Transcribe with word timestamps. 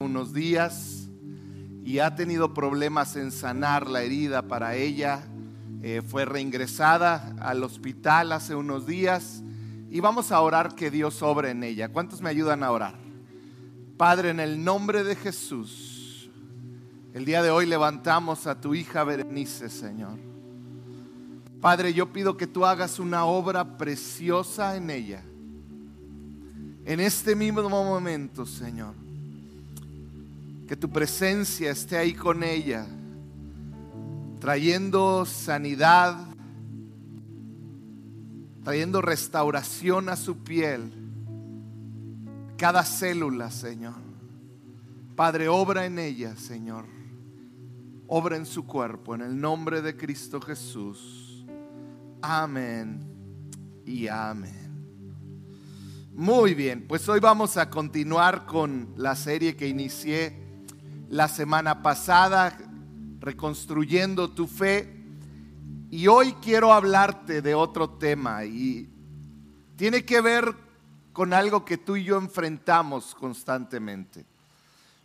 unos 0.00 0.32
días 0.32 1.08
y 1.82 1.98
ha 1.98 2.14
tenido 2.14 2.54
problemas 2.54 3.16
en 3.16 3.32
sanar 3.32 3.88
la 3.88 4.02
herida 4.02 4.42
para 4.42 4.76
ella. 4.76 5.24
Eh, 5.82 6.02
fue 6.06 6.24
reingresada 6.24 7.34
al 7.40 7.64
hospital 7.64 8.30
hace 8.30 8.54
unos 8.54 8.86
días 8.86 9.42
y 9.90 9.98
vamos 9.98 10.30
a 10.30 10.40
orar 10.40 10.76
que 10.76 10.92
Dios 10.92 11.20
obre 11.20 11.50
en 11.50 11.64
ella. 11.64 11.88
¿Cuántos 11.88 12.22
me 12.22 12.30
ayudan 12.30 12.62
a 12.62 12.70
orar? 12.70 12.94
Padre, 13.96 14.30
en 14.30 14.38
el 14.38 14.62
nombre 14.62 15.02
de 15.02 15.16
Jesús, 15.16 16.30
el 17.12 17.24
día 17.24 17.42
de 17.42 17.50
hoy 17.50 17.66
levantamos 17.66 18.46
a 18.46 18.60
tu 18.60 18.76
hija 18.76 19.02
Berenice, 19.02 19.68
Señor. 19.68 20.16
Padre, 21.60 21.92
yo 21.92 22.12
pido 22.12 22.36
que 22.36 22.46
tú 22.46 22.64
hagas 22.64 23.00
una 23.00 23.24
obra 23.24 23.76
preciosa 23.76 24.76
en 24.76 24.90
ella. 24.90 25.24
En 26.84 27.00
este 27.00 27.34
mismo 27.34 27.68
momento, 27.68 28.46
Señor 28.46 29.07
que 30.68 30.76
tu 30.76 30.90
presencia 30.90 31.70
esté 31.70 31.96
ahí 31.96 32.12
con 32.12 32.44
ella, 32.44 32.86
trayendo 34.38 35.24
sanidad, 35.24 36.14
trayendo 38.62 39.00
restauración 39.00 40.10
a 40.10 40.16
su 40.16 40.44
piel, 40.44 40.92
cada 42.58 42.84
célula, 42.84 43.50
Señor. 43.50 43.94
Padre, 45.16 45.48
obra 45.48 45.86
en 45.86 45.98
ella, 45.98 46.36
Señor. 46.36 46.84
Obra 48.06 48.36
en 48.36 48.44
su 48.44 48.66
cuerpo, 48.66 49.14
en 49.14 49.22
el 49.22 49.40
nombre 49.40 49.80
de 49.80 49.96
Cristo 49.96 50.38
Jesús. 50.38 51.46
Amén 52.20 53.00
y 53.86 54.06
amén. 54.06 54.68
Muy 56.14 56.52
bien, 56.52 56.86
pues 56.86 57.08
hoy 57.08 57.20
vamos 57.20 57.56
a 57.56 57.70
continuar 57.70 58.44
con 58.44 58.92
la 58.96 59.16
serie 59.16 59.56
que 59.56 59.66
inicié 59.66 60.47
la 61.08 61.28
semana 61.28 61.82
pasada, 61.82 62.56
reconstruyendo 63.20 64.30
tu 64.30 64.46
fe. 64.46 64.94
Y 65.90 66.06
hoy 66.06 66.34
quiero 66.34 66.72
hablarte 66.72 67.40
de 67.40 67.54
otro 67.54 67.90
tema 67.90 68.44
y 68.44 68.88
tiene 69.76 70.04
que 70.04 70.20
ver 70.20 70.54
con 71.12 71.32
algo 71.32 71.64
que 71.64 71.78
tú 71.78 71.96
y 71.96 72.04
yo 72.04 72.18
enfrentamos 72.18 73.14
constantemente. 73.14 74.24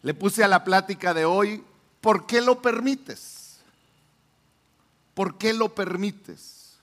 Le 0.02 0.14
puse 0.14 0.44
a 0.44 0.50
la 0.50 0.64
plática 0.64 1.14
de 1.14 1.26
hoy, 1.26 1.64
¿por 2.02 2.26
qué 2.26 2.42
lo 2.42 2.62
permites? 2.62 3.62
¿Por 5.14 5.38
qué 5.38 5.54
lo 5.54 5.74
permites? 5.74 6.78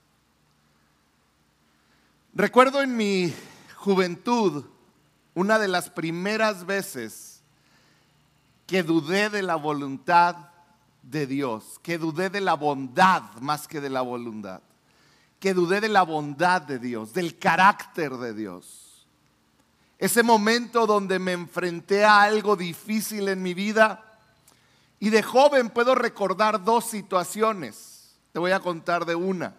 Recuerdo 2.33 2.81
en 2.81 2.97
mi 2.97 3.33
juventud, 3.75 4.65
una 5.35 5.59
de 5.59 5.67
las 5.67 5.89
primeras 5.89 6.65
veces 6.65 7.30
que 8.71 8.83
dudé 8.83 9.29
de 9.29 9.41
la 9.41 9.57
voluntad 9.57 10.33
de 11.01 11.27
Dios, 11.27 11.77
que 11.83 11.97
dudé 11.97 12.29
de 12.29 12.39
la 12.39 12.53
bondad 12.53 13.21
más 13.41 13.67
que 13.67 13.81
de 13.81 13.89
la 13.89 13.99
voluntad, 13.99 14.61
que 15.41 15.53
dudé 15.53 15.81
de 15.81 15.89
la 15.89 16.03
bondad 16.03 16.61
de 16.61 16.79
Dios, 16.79 17.11
del 17.11 17.37
carácter 17.37 18.13
de 18.13 18.33
Dios. 18.33 19.05
Ese 19.99 20.23
momento 20.23 20.87
donde 20.87 21.19
me 21.19 21.33
enfrenté 21.33 22.05
a 22.05 22.21
algo 22.21 22.55
difícil 22.55 23.27
en 23.27 23.43
mi 23.43 23.53
vida 23.53 24.05
y 25.01 25.09
de 25.09 25.21
joven 25.21 25.69
puedo 25.69 25.93
recordar 25.93 26.63
dos 26.63 26.85
situaciones. 26.85 28.15
Te 28.31 28.39
voy 28.39 28.51
a 28.51 28.61
contar 28.61 29.05
de 29.05 29.15
una. 29.15 29.53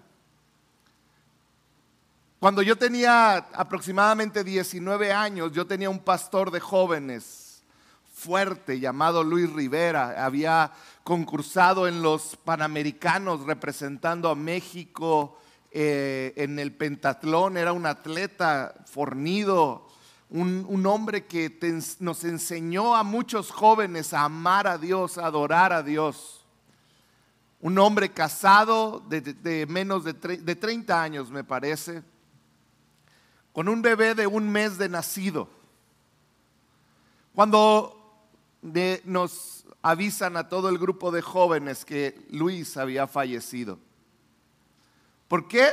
Cuando 2.41 2.63
yo 2.63 2.79
tenía 2.79 3.37
aproximadamente 3.37 4.43
19 4.43 5.13
años, 5.13 5.53
yo 5.53 5.67
tenía 5.67 5.91
un 5.91 5.99
pastor 5.99 6.51
de 6.51 6.61
jóvenes 6.61 7.42
fuerte 8.23 8.79
llamado 8.79 9.25
Luis 9.25 9.53
Rivera. 9.53 10.25
Había 10.25 10.73
concursado 11.03 11.89
en 11.89 12.03
los 12.03 12.37
Panamericanos 12.37 13.45
representando 13.45 14.31
a 14.31 14.37
México 14.37 15.39
eh, 15.73 16.33
en 16.37 16.59
el 16.61 16.73
pentatlón. 16.73 17.57
Era 17.57 17.73
un 17.73 17.85
atleta 17.85 18.75
fornido, 18.87 19.89
un, 20.31 20.87
hombre 20.87 21.27
que 21.27 21.59
nos 21.99 22.25
enseñó 22.25 22.95
a 22.95 23.03
muchos 23.03 23.51
jóvenes 23.51 24.15
a 24.15 24.25
amar 24.25 24.69
a 24.69 24.79
Dios, 24.79 25.19
a 25.19 25.27
adorar 25.27 25.73
a 25.73 25.83
Dios. 25.83 26.45
Un 27.61 27.79
hombre 27.79 28.13
casado 28.13 29.01
de, 29.09 29.67
menos 29.69 30.05
de, 30.05 30.13
de 30.13 30.57
30 30.57 31.03
años, 31.03 31.31
me 31.31 31.45
parece, 31.45 32.03
con 33.53 33.69
un 33.69 33.83
bebé 33.83 34.15
de 34.15 34.27
un 34.27 34.49
mes 34.49 34.79
de 34.79 34.89
nacido. 34.89 35.49
Cuando 37.35 38.02
nos 38.63 39.65
avisan 39.83 40.37
a 40.37 40.49
todo 40.49 40.69
el 40.69 40.79
grupo 40.79 41.11
de 41.11 41.21
jóvenes 41.21 41.85
que 41.85 42.25
Luis 42.31 42.77
había 42.77 43.07
fallecido. 43.07 43.79
¿Por 45.29 45.49
qué? 45.49 45.71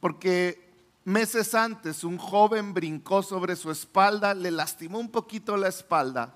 Porque 0.00 0.70
meses 1.04 1.54
antes 1.54 2.04
un 2.04 2.18
joven 2.18 2.72
brincó 2.72 3.22
sobre 3.22 3.56
su 3.56 3.70
espalda, 3.70 4.34
le 4.34 4.50
lastimó 4.50 4.98
un 4.98 5.10
poquito 5.10 5.56
la 5.56 5.68
espalda. 5.68 6.34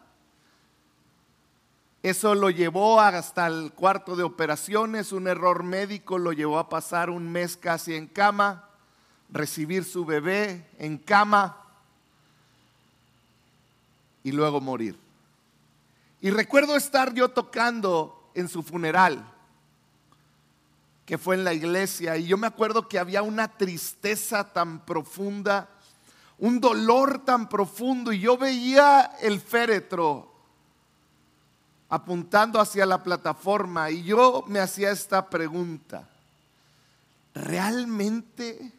Eso 2.02 2.34
lo 2.34 2.50
llevó 2.50 3.00
hasta 3.00 3.46
el 3.46 3.72
cuarto 3.72 4.16
de 4.16 4.22
operaciones, 4.22 5.12
un 5.12 5.26
error 5.26 5.62
médico 5.62 6.18
lo 6.18 6.32
llevó 6.32 6.58
a 6.58 6.68
pasar 6.68 7.10
un 7.10 7.30
mes 7.30 7.56
casi 7.56 7.94
en 7.94 8.06
cama, 8.06 8.68
recibir 9.30 9.84
su 9.84 10.04
bebé 10.04 10.66
en 10.78 10.96
cama 10.96 11.64
y 14.22 14.32
luego 14.32 14.60
morir. 14.60 15.07
Y 16.20 16.30
recuerdo 16.30 16.76
estar 16.76 17.14
yo 17.14 17.28
tocando 17.28 18.30
en 18.34 18.48
su 18.48 18.62
funeral, 18.62 19.24
que 21.06 21.16
fue 21.16 21.36
en 21.36 21.44
la 21.44 21.54
iglesia, 21.54 22.16
y 22.16 22.26
yo 22.26 22.36
me 22.36 22.46
acuerdo 22.46 22.88
que 22.88 22.98
había 22.98 23.22
una 23.22 23.48
tristeza 23.56 24.52
tan 24.52 24.84
profunda, 24.84 25.68
un 26.38 26.60
dolor 26.60 27.24
tan 27.24 27.48
profundo, 27.48 28.12
y 28.12 28.20
yo 28.20 28.36
veía 28.36 29.12
el 29.20 29.40
féretro 29.40 30.34
apuntando 31.88 32.60
hacia 32.60 32.84
la 32.84 33.02
plataforma, 33.02 33.90
y 33.90 34.02
yo 34.02 34.44
me 34.48 34.58
hacía 34.58 34.90
esta 34.90 35.30
pregunta, 35.30 36.08
¿realmente 37.32 38.72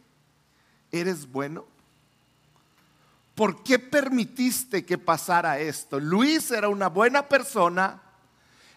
eres 0.92 1.30
bueno? 1.30 1.69
¿Por 3.34 3.62
qué 3.62 3.78
permitiste 3.78 4.84
que 4.84 4.98
pasara 4.98 5.58
esto? 5.58 5.98
Luis 5.98 6.50
era 6.50 6.68
una 6.68 6.88
buena 6.88 7.28
persona, 7.28 8.00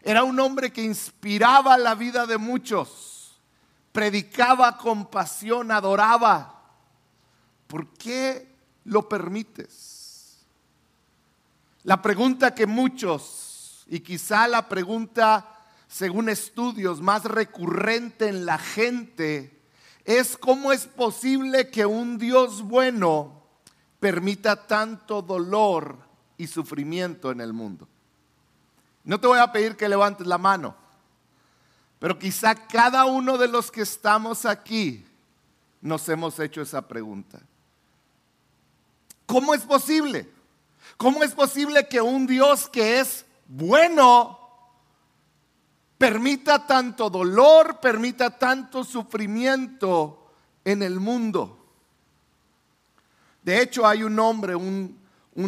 era 0.01 0.23
un 0.23 0.39
hombre 0.39 0.71
que 0.71 0.83
inspiraba 0.83 1.77
la 1.77 1.95
vida 1.95 2.25
de 2.25 2.37
muchos, 2.37 3.39
predicaba 3.91 4.77
con 4.77 5.05
pasión, 5.05 5.71
adoraba. 5.71 6.61
¿Por 7.67 7.87
qué 7.93 8.55
lo 8.85 9.07
permites? 9.07 10.45
La 11.83 12.01
pregunta 12.01 12.55
que 12.55 12.65
muchos, 12.65 13.85
y 13.87 13.99
quizá 13.99 14.47
la 14.47 14.69
pregunta, 14.69 15.65
según 15.87 16.29
estudios, 16.29 17.01
más 17.01 17.25
recurrente 17.25 18.27
en 18.27 18.45
la 18.45 18.57
gente, 18.57 19.61
es 20.05 20.37
cómo 20.37 20.71
es 20.71 20.87
posible 20.87 21.69
que 21.69 21.85
un 21.85 22.17
Dios 22.17 22.61
bueno 22.61 23.42
permita 24.03 24.67
tanto 24.67 25.21
dolor 25.21 25.97
y 26.35 26.45
sufrimiento 26.47 27.31
en 27.31 27.39
el 27.39 27.53
mundo. 27.53 27.87
No 29.05 29.17
te 29.17 29.27
voy 29.27 29.39
a 29.39 29.49
pedir 29.49 29.77
que 29.77 29.87
levantes 29.87 30.27
la 30.27 30.37
mano, 30.37 30.75
pero 31.99 32.19
quizá 32.19 32.53
cada 32.53 33.05
uno 33.05 33.37
de 33.37 33.47
los 33.47 33.71
que 33.71 33.79
estamos 33.79 34.45
aquí 34.45 35.05
nos 35.79 36.09
hemos 36.09 36.37
hecho 36.39 36.61
esa 36.61 36.85
pregunta. 36.85 37.39
¿Cómo 39.25 39.53
es 39.53 39.61
posible? 39.61 40.29
¿Cómo 40.97 41.23
es 41.23 41.31
posible 41.31 41.87
que 41.87 42.01
un 42.01 42.27
Dios 42.27 42.67
que 42.67 42.99
es 42.99 43.25
bueno 43.47 44.37
permita 45.97 46.67
tanto 46.67 47.09
dolor, 47.09 47.79
permita 47.79 48.37
tanto 48.37 48.83
sufrimiento 48.83 50.29
en 50.65 50.83
el 50.83 50.99
mundo? 50.99 51.62
De 53.43 53.61
hecho, 53.61 53.85
hay 53.85 54.03
un 54.03 54.17
hombre, 54.19 54.55
un, 54.55 54.97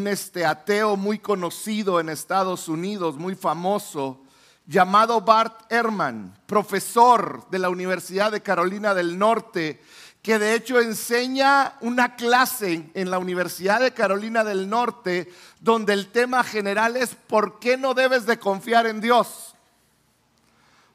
este, 0.07 0.45
ateo 0.45 0.97
muy 0.97 1.19
conocido 1.19 1.99
en 1.99 2.09
Estados 2.09 2.67
Unidos, 2.67 3.15
muy 3.15 3.35
famoso, 3.35 4.21
llamado 4.67 5.21
Bart 5.21 5.71
Ehrman, 5.71 6.37
profesor 6.45 7.49
de 7.49 7.59
la 7.59 7.69
Universidad 7.69 8.31
de 8.31 8.41
Carolina 8.41 8.93
del 8.93 9.17
Norte, 9.17 9.81
que 10.21 10.39
de 10.39 10.55
hecho 10.55 10.81
enseña 10.81 11.75
una 11.81 12.15
clase 12.15 12.89
en 12.95 13.11
la 13.11 13.19
Universidad 13.19 13.79
de 13.79 13.93
Carolina 13.93 14.43
del 14.43 14.67
Norte 14.67 15.31
donde 15.59 15.93
el 15.93 16.11
tema 16.11 16.43
general 16.43 16.97
es 16.97 17.13
¿por 17.13 17.59
qué 17.59 17.77
no 17.77 17.93
debes 17.93 18.25
de 18.25 18.39
confiar 18.39 18.87
en 18.87 19.01
Dios? 19.01 19.55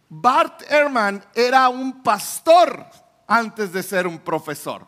Bart 0.08 0.62
Ehrman 0.69 1.25
era 1.32 1.69
un 1.69 2.03
pastor 2.03 2.85
antes 3.29 3.73
de 3.73 3.85
ser 3.85 4.08
un 4.08 4.19
profesor. 4.19 4.85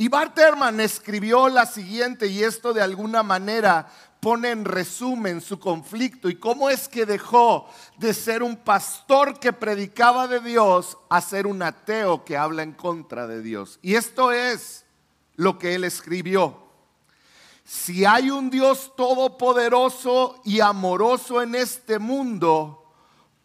Y 0.00 0.06
Bart 0.06 0.38
Ehrman 0.38 0.78
escribió 0.78 1.48
la 1.48 1.66
siguiente, 1.66 2.28
y 2.28 2.44
esto 2.44 2.72
de 2.72 2.80
alguna 2.80 3.24
manera 3.24 3.88
pone 4.20 4.50
en 4.50 4.64
resumen 4.64 5.40
su 5.40 5.58
conflicto 5.58 6.28
y 6.28 6.36
cómo 6.36 6.70
es 6.70 6.88
que 6.88 7.04
dejó 7.04 7.68
de 7.98 8.14
ser 8.14 8.44
un 8.44 8.56
pastor 8.56 9.40
que 9.40 9.52
predicaba 9.52 10.28
de 10.28 10.38
Dios 10.38 10.96
a 11.08 11.20
ser 11.20 11.48
un 11.48 11.62
ateo 11.62 12.24
que 12.24 12.36
habla 12.36 12.62
en 12.62 12.72
contra 12.72 13.26
de 13.26 13.42
Dios. 13.42 13.80
Y 13.82 13.96
esto 13.96 14.30
es 14.30 14.84
lo 15.34 15.58
que 15.58 15.74
él 15.74 15.82
escribió. 15.82 16.62
Si 17.64 18.04
hay 18.04 18.30
un 18.30 18.50
Dios 18.50 18.92
todopoderoso 18.96 20.40
y 20.44 20.60
amoroso 20.60 21.42
en 21.42 21.56
este 21.56 21.98
mundo, 21.98 22.84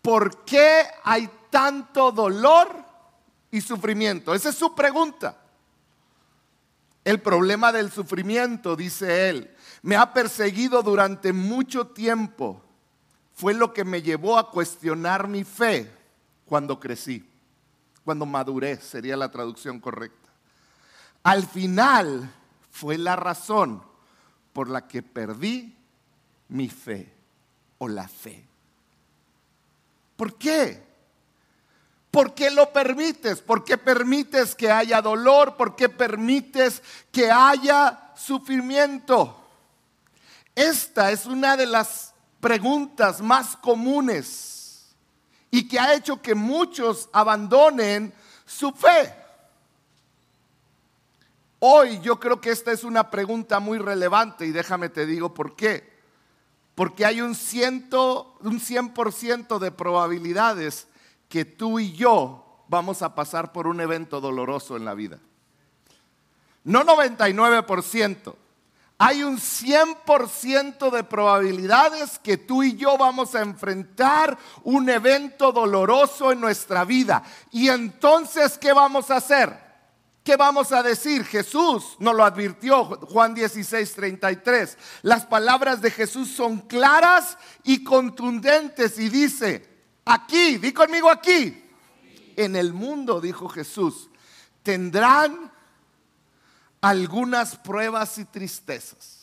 ¿por 0.03 0.45
qué 0.45 0.85
hay 1.03 1.29
tanto 1.49 2.11
dolor 2.11 2.69
y 3.49 3.59
sufrimiento? 3.59 4.35
Esa 4.35 4.49
es 4.49 4.55
su 4.55 4.75
pregunta. 4.75 5.42
El 7.03 7.21
problema 7.21 7.71
del 7.71 7.91
sufrimiento, 7.91 8.75
dice 8.75 9.29
él, 9.29 9.55
me 9.81 9.95
ha 9.95 10.13
perseguido 10.13 10.81
durante 10.81 11.33
mucho 11.33 11.87
tiempo. 11.87 12.61
Fue 13.33 13.53
lo 13.53 13.73
que 13.73 13.83
me 13.83 14.01
llevó 14.01 14.37
a 14.37 14.51
cuestionar 14.51 15.27
mi 15.27 15.43
fe 15.43 15.91
cuando 16.45 16.79
crecí, 16.79 17.27
cuando 18.05 18.25
maduré, 18.25 18.77
sería 18.77 19.17
la 19.17 19.31
traducción 19.31 19.79
correcta. 19.79 20.29
Al 21.23 21.45
final 21.45 22.31
fue 22.71 22.97
la 22.97 23.15
razón 23.15 23.83
por 24.53 24.69
la 24.69 24.87
que 24.87 25.01
perdí 25.01 25.75
mi 26.49 26.69
fe 26.69 27.11
o 27.79 27.87
la 27.87 28.07
fe. 28.07 28.45
¿Por 30.15 30.35
qué? 30.35 30.92
¿Por 32.13 32.35
qué 32.35 32.51
lo 32.51 32.71
permites? 32.71 33.41
¿Por 33.41 33.63
qué 33.63 33.75
permites 33.75 34.53
que 34.53 34.69
haya 34.69 35.01
dolor? 35.01 35.55
¿Por 35.55 35.75
qué 35.75 35.89
permites 35.89 36.83
que 37.11 37.31
haya 37.31 38.11
sufrimiento? 38.15 39.35
Esta 40.53 41.09
es 41.09 41.25
una 41.25 41.57
de 41.57 41.65
las 41.65 42.13
preguntas 42.39 43.19
más 43.19 43.57
comunes 43.57 44.93
y 45.49 45.67
que 45.67 45.79
ha 45.79 45.95
hecho 45.95 46.21
que 46.21 46.35
muchos 46.35 47.09
abandonen 47.13 48.13
su 48.45 48.71
fe. 48.73 49.11
Hoy 51.57 51.99
yo 52.01 52.19
creo 52.19 52.39
que 52.39 52.51
esta 52.51 52.71
es 52.71 52.83
una 52.83 53.09
pregunta 53.09 53.59
muy 53.59 53.79
relevante 53.79 54.45
y 54.45 54.51
déjame 54.51 54.89
te 54.89 55.07
digo 55.07 55.33
por 55.33 55.55
qué. 55.55 55.91
Porque 56.75 57.07
hay 57.07 57.21
un, 57.21 57.33
ciento, 57.33 58.37
un 58.41 58.59
100% 58.59 59.57
de 59.57 59.71
probabilidades 59.71 60.85
que 61.33 61.45
tú 61.45 61.79
y 61.79 61.93
yo 61.93 62.63
vamos 62.67 63.01
a 63.01 63.15
pasar 63.15 63.51
por 63.51 63.65
un 63.65 63.81
evento 63.81 64.21
doloroso 64.21 64.77
en 64.77 64.85
la 64.85 64.93
vida. 64.93 65.17
No 66.63 66.83
99%. 66.83 68.35
Hay 68.99 69.23
un 69.23 69.39
100% 69.39 70.91
de 70.91 71.03
probabilidades 71.03 72.19
que 72.19 72.37
tú 72.37 72.61
y 72.61 72.75
yo 72.75 72.99
vamos 72.99 73.33
a 73.33 73.41
enfrentar 73.41 74.37
un 74.61 74.87
evento 74.91 75.51
doloroso 75.51 76.31
en 76.31 76.39
nuestra 76.39 76.85
vida. 76.85 77.23
Y 77.49 77.67
entonces, 77.69 78.59
¿qué 78.59 78.71
vamos 78.71 79.09
a 79.09 79.15
hacer? 79.15 79.57
¿Qué 80.23 80.35
vamos 80.35 80.71
a 80.71 80.83
decir? 80.83 81.25
Jesús 81.25 81.95
nos 81.97 82.13
lo 82.13 82.23
advirtió, 82.23 82.85
Juan 82.85 83.33
16, 83.33 83.91
33. 83.91 84.77
Las 85.01 85.25
palabras 85.25 85.81
de 85.81 85.89
Jesús 85.89 86.29
son 86.29 86.59
claras 86.59 87.39
y 87.63 87.83
contundentes 87.83 88.99
y 88.99 89.09
dice, 89.09 89.72
aquí, 90.05 90.57
di 90.57 90.71
conmigo 90.71 91.09
aquí, 91.09 91.63
en 92.35 92.55
el 92.55 92.73
mundo, 92.73 93.21
dijo 93.21 93.47
Jesús, 93.49 94.09
tendrán 94.63 95.51
algunas 96.81 97.55
pruebas 97.55 98.17
y 98.17 98.25
tristezas. 98.25 99.19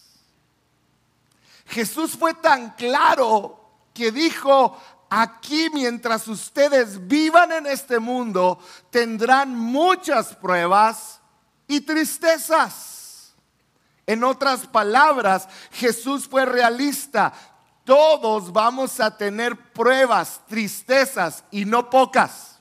Jesús 1.67 2.17
fue 2.17 2.35
tan 2.35 2.71
claro 2.71 3.61
que 3.95 4.11
dijo, 4.11 4.77
aquí 5.09 5.69
mientras 5.73 6.27
ustedes 6.29 7.07
vivan 7.07 7.53
en 7.53 7.67
este 7.67 7.99
mundo, 7.99 8.59
tendrán 8.91 9.55
muchas 9.55 10.35
pruebas 10.37 11.21
y 11.67 11.81
tristezas. 11.81 13.35
En 14.07 14.25
otras 14.25 14.67
palabras, 14.67 15.49
Jesús 15.71 16.27
fue 16.27 16.45
realista. 16.45 17.33
Todos 17.85 18.53
vamos 18.53 19.01
a 19.01 19.17
tener 19.17 19.57
pruebas, 19.73 20.41
tristezas 20.47 21.45
y 21.51 21.65
no 21.65 21.91
pocas. 21.91 22.59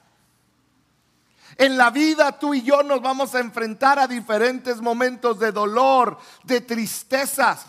En 1.57 1.77
la 1.77 1.89
vida 1.89 2.39
tú 2.39 2.53
y 2.53 2.61
yo 2.61 2.83
nos 2.83 3.01
vamos 3.01 3.35
a 3.35 3.39
enfrentar 3.39 3.99
a 3.99 4.07
diferentes 4.07 4.79
momentos 4.79 5.39
de 5.39 5.51
dolor, 5.51 6.17
de 6.43 6.61
tristezas. 6.61 7.65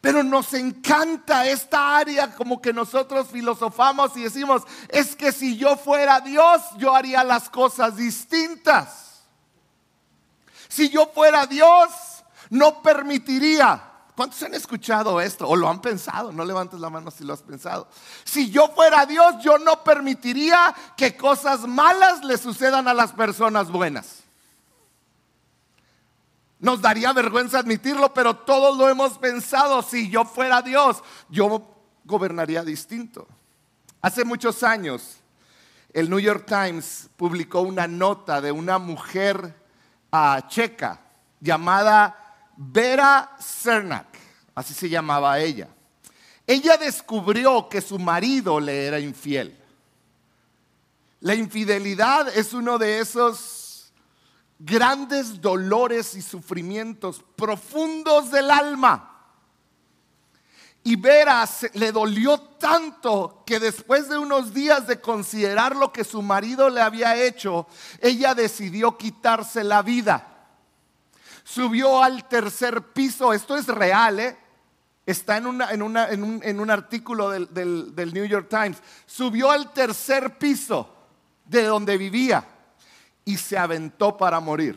Pero 0.00 0.22
nos 0.22 0.54
encanta 0.54 1.46
esta 1.46 1.96
área 1.96 2.32
como 2.32 2.62
que 2.62 2.72
nosotros 2.72 3.26
filosofamos 3.26 4.16
y 4.16 4.22
decimos, 4.22 4.62
es 4.88 5.16
que 5.16 5.32
si 5.32 5.56
yo 5.56 5.76
fuera 5.76 6.20
Dios, 6.20 6.62
yo 6.78 6.94
haría 6.94 7.24
las 7.24 7.50
cosas 7.50 7.96
distintas. 7.96 9.24
Si 10.68 10.88
yo 10.88 11.10
fuera 11.12 11.44
Dios, 11.46 11.90
no 12.50 12.82
permitiría. 12.82 13.82
¿Cuántos 14.16 14.42
han 14.42 14.54
escuchado 14.54 15.20
esto 15.20 15.46
o 15.46 15.54
lo 15.54 15.68
han 15.68 15.82
pensado? 15.82 16.32
No 16.32 16.42
levantes 16.42 16.80
la 16.80 16.88
mano 16.88 17.10
si 17.10 17.22
lo 17.22 17.34
has 17.34 17.42
pensado. 17.42 17.86
Si 18.24 18.50
yo 18.50 18.68
fuera 18.68 19.04
Dios, 19.04 19.34
yo 19.42 19.58
no 19.58 19.84
permitiría 19.84 20.74
que 20.96 21.18
cosas 21.18 21.66
malas 21.68 22.24
le 22.24 22.38
sucedan 22.38 22.88
a 22.88 22.94
las 22.94 23.12
personas 23.12 23.70
buenas. 23.70 24.22
Nos 26.58 26.80
daría 26.80 27.12
vergüenza 27.12 27.58
admitirlo, 27.58 28.14
pero 28.14 28.34
todos 28.34 28.78
lo 28.78 28.88
hemos 28.88 29.18
pensado. 29.18 29.82
Si 29.82 30.08
yo 30.08 30.24
fuera 30.24 30.62
Dios, 30.62 31.02
yo 31.28 31.76
gobernaría 32.02 32.64
distinto. 32.64 33.28
Hace 34.00 34.24
muchos 34.24 34.62
años, 34.62 35.18
el 35.92 36.08
New 36.08 36.20
York 36.20 36.46
Times 36.46 37.10
publicó 37.18 37.60
una 37.60 37.86
nota 37.86 38.40
de 38.40 38.50
una 38.50 38.78
mujer 38.78 39.54
ah, 40.10 40.42
checa 40.48 41.02
llamada 41.38 42.25
Vera 42.56 43.36
Cernak, 43.38 44.06
así 44.54 44.72
se 44.74 44.88
llamaba 44.88 45.38
ella. 45.38 45.68
Ella 46.46 46.76
descubrió 46.76 47.68
que 47.68 47.80
su 47.80 47.98
marido 47.98 48.60
le 48.60 48.86
era 48.86 49.00
infiel. 49.00 49.56
La 51.20 51.34
infidelidad 51.34 52.28
es 52.36 52.52
uno 52.52 52.78
de 52.78 53.00
esos 53.00 53.92
grandes 54.58 55.40
dolores 55.40 56.14
y 56.14 56.22
sufrimientos 56.22 57.22
profundos 57.34 58.30
del 58.30 58.50
alma. 58.50 59.12
Y 60.84 60.94
Vera 60.94 61.48
le 61.74 61.90
dolió 61.90 62.38
tanto 62.38 63.42
que 63.44 63.58
después 63.58 64.08
de 64.08 64.18
unos 64.18 64.54
días 64.54 64.86
de 64.86 65.00
considerar 65.00 65.74
lo 65.74 65.92
que 65.92 66.04
su 66.04 66.22
marido 66.22 66.70
le 66.70 66.80
había 66.80 67.16
hecho, 67.16 67.66
ella 68.00 68.36
decidió 68.36 68.96
quitarse 68.96 69.64
la 69.64 69.82
vida. 69.82 70.35
Subió 71.48 72.02
al 72.02 72.26
tercer 72.26 72.82
piso, 72.92 73.32
esto 73.32 73.56
es 73.56 73.68
real, 73.68 74.18
¿eh? 74.18 74.36
está 75.06 75.36
en, 75.36 75.46
un, 75.46 76.70
artículo 76.70 77.30
del, 77.30 77.94
del 77.94 78.12
New 78.12 78.24
York 78.24 78.48
Times. 78.50 78.78
Subió 79.06 79.52
al 79.52 79.72
tercer 79.72 80.38
piso 80.38 80.92
de 81.44 81.62
donde 81.62 81.96
vivía 81.96 82.44
y 83.24 83.36
se 83.36 83.56
aventó 83.56 84.16
para 84.16 84.40
morir. 84.40 84.76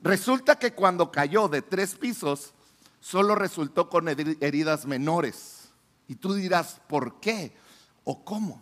Resulta 0.00 0.58
que 0.58 0.72
cuando 0.72 1.12
cayó 1.12 1.46
de 1.46 1.62
tres 1.62 1.94
pisos, 1.94 2.52
solo 2.98 3.36
resultó 3.36 3.88
con 3.88 4.08
heridas 4.08 4.84
menores. 4.84 5.68
Y 6.08 6.16
tú 6.16 6.34
dirás, 6.34 6.80
¿por 6.88 7.20
qué? 7.20 7.56
¿O 8.02 8.24
cómo? 8.24 8.60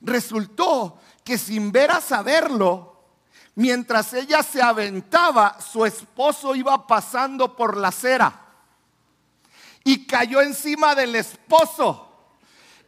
Resultó 0.00 0.98
que 1.22 1.38
sin 1.38 1.70
ver 1.70 1.92
a 1.92 2.00
saberlo, 2.00 2.93
mientras 3.54 4.12
ella 4.14 4.42
se 4.42 4.62
aventaba, 4.62 5.58
su 5.60 5.84
esposo 5.84 6.54
iba 6.54 6.86
pasando 6.86 7.54
por 7.54 7.76
la 7.76 7.88
acera 7.88 8.40
y 9.84 10.06
cayó 10.06 10.40
encima 10.40 10.94
del 10.94 11.14
esposo. 11.14 12.08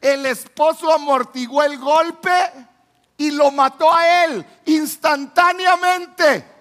El 0.00 0.26
esposo 0.26 0.92
amortiguó 0.92 1.62
el 1.62 1.78
golpe 1.78 2.30
y 3.18 3.30
lo 3.30 3.50
mató 3.50 3.92
a 3.92 4.24
él 4.24 4.44
instantáneamente. 4.64 6.52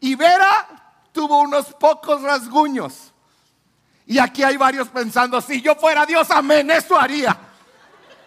Y 0.00 0.14
Vera 0.14 0.68
tuvo 1.12 1.40
unos 1.40 1.66
pocos 1.74 2.22
rasguños. 2.22 3.12
Y 4.06 4.18
aquí 4.18 4.42
hay 4.42 4.56
varios 4.56 4.88
pensando, 4.88 5.40
si 5.40 5.60
yo 5.60 5.74
fuera 5.74 6.06
Dios, 6.06 6.30
amén, 6.30 6.70
eso 6.70 6.98
haría. 6.98 7.36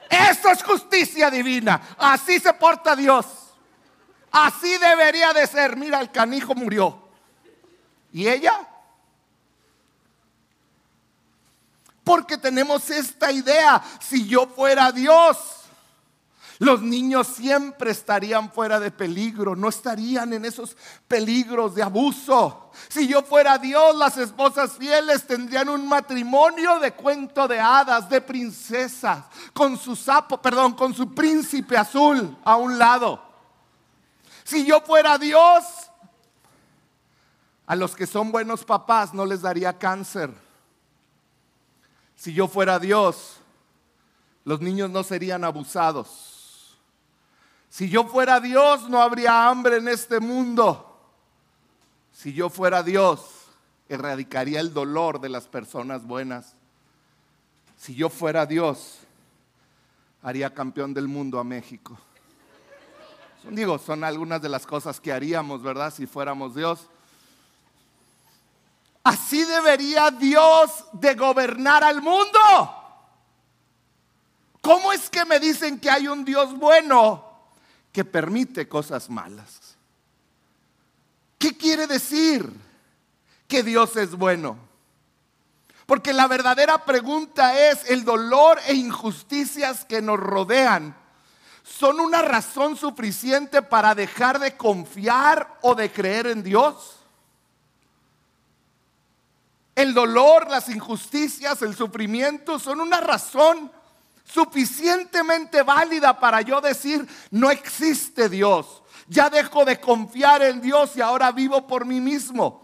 Eso 0.09 0.49
es 0.49 0.63
justicia 0.63 1.29
divina. 1.29 1.81
Así 1.97 2.39
se 2.39 2.53
porta 2.53 2.95
Dios. 2.95 3.25
Así 4.31 4.77
debería 4.77 5.33
de 5.33 5.45
ser. 5.45 5.75
Mira, 5.75 5.99
el 5.99 6.11
canijo 6.11 6.55
murió. 6.55 6.97
¿Y 8.13 8.27
ella? 8.27 8.67
Porque 12.03 12.37
tenemos 12.37 12.89
esta 12.89 13.31
idea, 13.31 13.81
si 13.99 14.27
yo 14.27 14.47
fuera 14.47 14.91
Dios, 14.91 15.37
Los 16.61 16.83
niños 16.83 17.25
siempre 17.25 17.89
estarían 17.89 18.51
fuera 18.51 18.79
de 18.79 18.91
peligro, 18.91 19.55
no 19.55 19.67
estarían 19.67 20.31
en 20.31 20.45
esos 20.45 20.77
peligros 21.07 21.73
de 21.73 21.81
abuso. 21.81 22.69
Si 22.87 23.07
yo 23.07 23.23
fuera 23.23 23.57
Dios, 23.57 23.95
las 23.95 24.15
esposas 24.17 24.73
fieles 24.73 25.25
tendrían 25.25 25.69
un 25.69 25.87
matrimonio 25.87 26.77
de 26.77 26.93
cuento 26.93 27.47
de 27.47 27.59
hadas, 27.59 28.07
de 28.09 28.21
princesas, 28.21 29.23
con 29.53 29.75
su 29.75 29.95
sapo, 29.95 30.39
perdón, 30.39 30.73
con 30.73 30.93
su 30.93 31.11
príncipe 31.15 31.75
azul 31.75 32.37
a 32.43 32.57
un 32.57 32.77
lado. 32.77 33.30
Si 34.43 34.65
yo 34.65 34.81
fuera 34.81 35.17
Dios, 35.17 35.63
a 37.65 37.75
los 37.75 37.95
que 37.95 38.05
son 38.05 38.31
buenos 38.31 38.65
papás 38.65 39.13
no 39.13 39.25
les 39.25 39.41
daría 39.41 39.77
cáncer. 39.77 40.31
Si 42.15 42.33
yo 42.33 42.47
fuera 42.47 42.79
Dios, 42.79 43.37
los 44.43 44.61
niños 44.61 44.89
no 44.89 45.03
serían 45.03 45.43
abusados. 45.43 46.77
Si 47.69 47.89
yo 47.89 48.03
fuera 48.03 48.39
Dios, 48.39 48.89
no 48.89 49.01
habría 49.01 49.47
hambre 49.47 49.77
en 49.77 49.87
este 49.87 50.19
mundo. 50.19 50.99
Si 52.11 52.33
yo 52.33 52.49
fuera 52.49 52.83
Dios, 52.83 53.21
erradicaría 53.87 54.59
el 54.59 54.73
dolor 54.73 55.21
de 55.21 55.29
las 55.29 55.47
personas 55.47 56.05
buenas. 56.05 56.55
Si 57.77 57.95
yo 57.95 58.09
fuera 58.09 58.45
Dios, 58.45 58.99
haría 60.21 60.53
campeón 60.53 60.93
del 60.93 61.07
mundo 61.07 61.39
a 61.39 61.43
México. 61.43 61.97
Digo, 63.43 63.79
son 63.79 64.03
algunas 64.03 64.41
de 64.41 64.49
las 64.49 64.65
cosas 64.65 64.99
que 64.99 65.11
haríamos, 65.11 65.61
¿verdad? 65.63 65.93
Si 65.93 66.05
fuéramos 66.05 66.55
Dios. 66.55 66.87
Así 69.03 69.43
debería 69.43 70.11
Dios 70.11 70.85
de 70.93 71.15
gobernar 71.15 71.83
al 71.83 72.01
mundo. 72.01 72.39
¿Cómo 74.61 74.93
es 74.93 75.09
que 75.09 75.25
me 75.25 75.39
dicen 75.39 75.79
que 75.79 75.89
hay 75.89 76.07
un 76.07 76.23
Dios 76.23 76.55
bueno 76.57 77.31
que 77.91 78.05
permite 78.05 78.67
cosas 78.67 79.09
malas. 79.09 79.75
¿Qué 81.37 81.57
quiere 81.57 81.87
decir 81.87 82.51
que 83.47 83.63
Dios 83.63 83.95
es 83.97 84.11
bueno? 84.11 84.57
Porque 85.85 86.13
la 86.13 86.27
verdadera 86.27 86.85
pregunta 86.85 87.69
es, 87.69 87.89
¿el 87.89 88.05
dolor 88.05 88.59
e 88.67 88.75
injusticias 88.75 89.83
que 89.83 90.01
nos 90.01 90.19
rodean 90.19 90.95
son 91.71 91.99
una 91.99 92.21
razón 92.21 92.75
suficiente 92.75 93.61
para 93.61 93.95
dejar 93.95 94.39
de 94.39 94.55
confiar 94.57 95.57
o 95.61 95.73
de 95.73 95.91
creer 95.91 96.27
en 96.27 96.43
Dios? 96.43 96.97
El 99.73 99.93
dolor, 99.93 100.49
las 100.49 100.69
injusticias, 100.69 101.61
el 101.61 101.75
sufrimiento 101.75 102.59
son 102.59 102.81
una 102.81 102.99
razón 102.99 103.71
suficientemente 104.25 105.63
válida 105.63 106.19
para 106.19 106.41
yo 106.41 106.61
decir, 106.61 107.07
no 107.31 107.49
existe 107.49 108.29
Dios. 108.29 108.83
Ya 109.07 109.29
dejo 109.29 109.65
de 109.65 109.79
confiar 109.79 110.43
en 110.43 110.61
Dios 110.61 110.95
y 110.95 111.01
ahora 111.01 111.31
vivo 111.31 111.65
por 111.67 111.85
mí 111.85 111.99
mismo. 111.99 112.61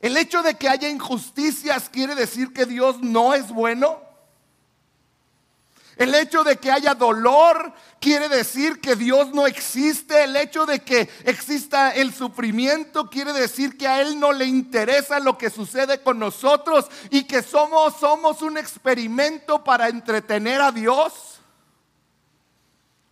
El 0.00 0.16
hecho 0.16 0.42
de 0.42 0.54
que 0.54 0.68
haya 0.68 0.88
injusticias 0.88 1.88
quiere 1.88 2.14
decir 2.14 2.52
que 2.52 2.66
Dios 2.66 3.00
no 3.00 3.32
es 3.32 3.48
bueno. 3.48 4.13
El 5.96 6.14
hecho 6.14 6.42
de 6.42 6.56
que 6.56 6.72
haya 6.72 6.94
dolor 6.94 7.72
quiere 8.00 8.28
decir 8.28 8.80
que 8.80 8.96
Dios 8.96 9.32
no 9.32 9.46
existe. 9.46 10.24
El 10.24 10.36
hecho 10.36 10.66
de 10.66 10.80
que 10.80 11.08
exista 11.24 11.90
el 11.92 12.12
sufrimiento 12.12 13.08
quiere 13.08 13.32
decir 13.32 13.78
que 13.78 13.86
a 13.86 14.00
Él 14.00 14.18
no 14.18 14.32
le 14.32 14.44
interesa 14.44 15.20
lo 15.20 15.38
que 15.38 15.50
sucede 15.50 16.02
con 16.02 16.18
nosotros 16.18 16.86
y 17.10 17.24
que 17.24 17.42
somos, 17.42 17.96
somos 17.98 18.42
un 18.42 18.58
experimento 18.58 19.62
para 19.62 19.88
entretener 19.88 20.60
a 20.60 20.72
Dios. 20.72 21.40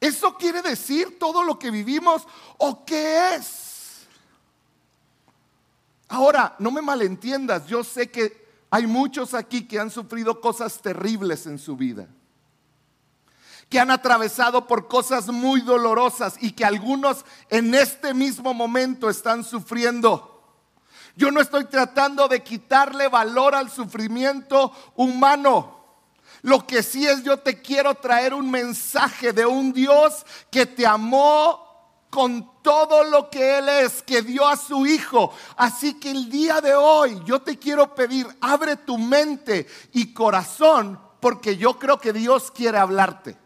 ¿Eso 0.01 0.37
quiere 0.37 0.63
decir 0.63 1.19
todo 1.21 1.45
lo 1.45 1.61
que 1.61 1.71
vivimos 1.71 2.27
o 2.59 2.85
qué 2.85 3.37
es? 3.37 4.09
Ahora, 6.09 6.57
no 6.59 6.73
me 6.73 6.83
malentiendas, 6.83 7.67
yo 7.67 7.85
sé 7.85 8.11
que 8.11 8.43
hay 8.69 8.87
muchos 8.89 9.33
aquí 9.35 9.69
que 9.69 9.79
han 9.79 9.91
sufrido 9.91 10.41
cosas 10.41 10.83
terribles 10.83 11.47
en 11.47 11.59
su 11.59 11.77
vida 11.77 12.09
que 13.73 13.81
han 13.81 13.91
atravesado 13.91 14.67
por 14.67 14.87
cosas 14.87 15.29
muy 15.29 15.63
dolorosas 15.63 16.37
y 16.43 16.53
que 16.53 16.63
algunos 16.63 17.25
en 17.49 17.75
este 17.75 18.13
mismo 18.13 18.53
momento 18.53 19.09
están 19.09 19.43
sufriendo. 19.45 20.43
Yo 21.17 21.31
no 21.31 21.41
estoy 21.41 21.65
tratando 21.65 22.29
de 22.29 22.43
quitarle 22.43 23.09
valor 23.09 23.55
al 23.55 23.71
sufrimiento 23.71 24.75
humano. 24.95 25.87
Lo 26.43 26.67
que 26.67 26.83
sí 26.83 27.07
es 27.07 27.25
yo 27.25 27.39
te 27.39 27.63
quiero 27.63 27.95
traer 27.95 28.35
un 28.35 28.51
mensaje 28.51 29.33
de 29.33 29.47
un 29.47 29.73
Dios 29.73 30.27
que 30.51 30.67
te 30.67 30.87
amó 30.87 32.05
con 32.11 32.61
todo 32.61 33.05
lo 33.05 33.31
que 33.31 33.57
Él 33.57 33.71
es, 33.71 34.03
que 34.03 34.21
dio 34.21 34.47
a 34.47 34.59
su 34.59 34.85
Hijo. 34.85 35.33
Así 35.57 35.99
que 35.99 36.11
el 36.11 36.29
día 36.29 36.61
de 36.61 36.75
hoy 36.75 37.23
yo 37.25 37.41
te 37.41 37.59
quiero 37.59 37.95
pedir, 37.95 38.27
abre 38.43 38.77
tu 38.77 38.99
mente 38.99 39.67
y 39.95 40.13
corazón, 40.13 41.01
porque 41.21 41.57
yo 41.57 41.79
creo 41.79 41.99
que 41.99 42.13
Dios 42.13 42.51
quiere 42.51 42.77
hablarte. 42.77 43.41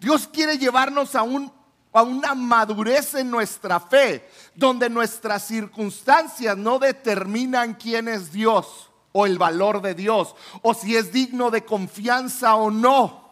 Dios 0.00 0.26
quiere 0.26 0.56
llevarnos 0.56 1.14
a, 1.14 1.20
a 1.20 2.02
una 2.02 2.34
madurez 2.34 3.14
en 3.14 3.30
nuestra 3.30 3.78
fe, 3.78 4.26
donde 4.54 4.88
nuestras 4.88 5.46
circunstancias 5.46 6.56
no 6.56 6.78
determinan 6.78 7.74
quién 7.74 8.08
es 8.08 8.32
Dios 8.32 8.90
o 9.12 9.26
el 9.26 9.38
valor 9.38 9.82
de 9.82 9.94
Dios, 9.94 10.34
o 10.62 10.72
si 10.72 10.96
es 10.96 11.12
digno 11.12 11.50
de 11.50 11.64
confianza 11.64 12.54
o 12.54 12.70
no. 12.70 13.28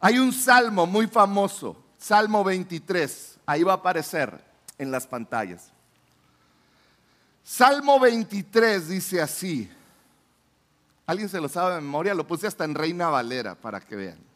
Hay 0.00 0.18
un 0.18 0.32
salmo 0.32 0.86
muy 0.86 1.06
famoso, 1.06 1.76
Salmo 1.96 2.42
23, 2.42 3.38
ahí 3.46 3.62
va 3.62 3.72
a 3.72 3.76
aparecer 3.76 4.42
en 4.76 4.90
las 4.90 5.06
pantallas. 5.06 5.70
Salmo 7.44 8.00
23 8.00 8.88
dice 8.88 9.20
así, 9.20 9.70
¿alguien 11.06 11.28
se 11.28 11.40
lo 11.40 11.48
sabe 11.48 11.74
de 11.74 11.80
memoria? 11.80 12.14
Lo 12.14 12.26
puse 12.26 12.46
hasta 12.46 12.64
en 12.64 12.74
Reina 12.74 13.08
Valera 13.08 13.54
para 13.54 13.80
que 13.80 13.94
vean. 13.94 14.29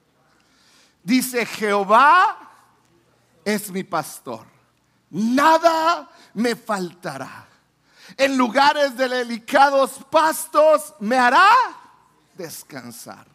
Dice, 1.05 1.47
Jehová 1.47 2.37
es 3.45 3.71
mi 3.71 3.85
pastor. 3.85 4.47
Nada 5.11 6.09
me 6.33 6.57
faltará. 6.57 7.47
En 8.17 8.37
lugares 8.37 8.97
de 8.97 9.09
delicados 9.09 10.01
pastos 10.11 10.95
me 11.01 11.17
hará 11.17 11.49
descansar. 12.37 13.27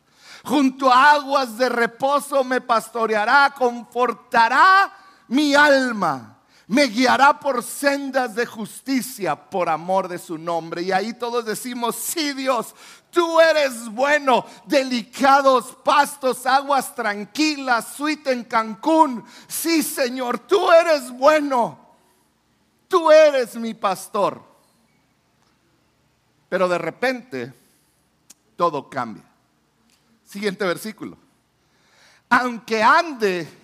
Junto 0.43 0.91
a 0.91 1.11
aguas 1.11 1.57
de 1.57 1.69
reposo 1.69 2.43
me 2.43 2.59
pastoreará, 2.59 3.53
confortará 3.55 4.91
mi 5.27 5.53
alma 5.53 6.38
me 6.69 6.83
guiará 6.83 7.39
por 7.39 7.63
sendas 7.63 8.35
de 8.35 8.45
justicia 8.45 9.35
por 9.35 9.69
amor 9.69 10.07
de 10.07 10.19
su 10.19 10.37
nombre. 10.37 10.83
Y 10.83 10.91
ahí 10.91 11.13
todos 11.13 11.43
decimos, 11.43 11.95
sí 11.95 12.31
Dios, 12.33 12.75
tú 13.09 13.39
eres 13.39 13.89
bueno, 13.89 14.45
delicados 14.67 15.75
pastos, 15.83 16.45
aguas 16.45 16.93
tranquilas, 16.93 17.95
suite 17.95 18.31
en 18.31 18.43
Cancún. 18.43 19.25
Sí 19.47 19.81
Señor, 19.81 20.37
tú 20.37 20.71
eres 20.71 21.09
bueno, 21.09 21.79
tú 22.87 23.09
eres 23.09 23.55
mi 23.55 23.73
pastor. 23.73 24.39
Pero 26.49 26.67
de 26.67 26.77
repente 26.77 27.51
todo 28.55 28.87
cambia. 28.91 29.23
Siguiente 30.23 30.65
versículo. 30.65 31.17
Aunque 32.29 32.83
ande 32.83 33.58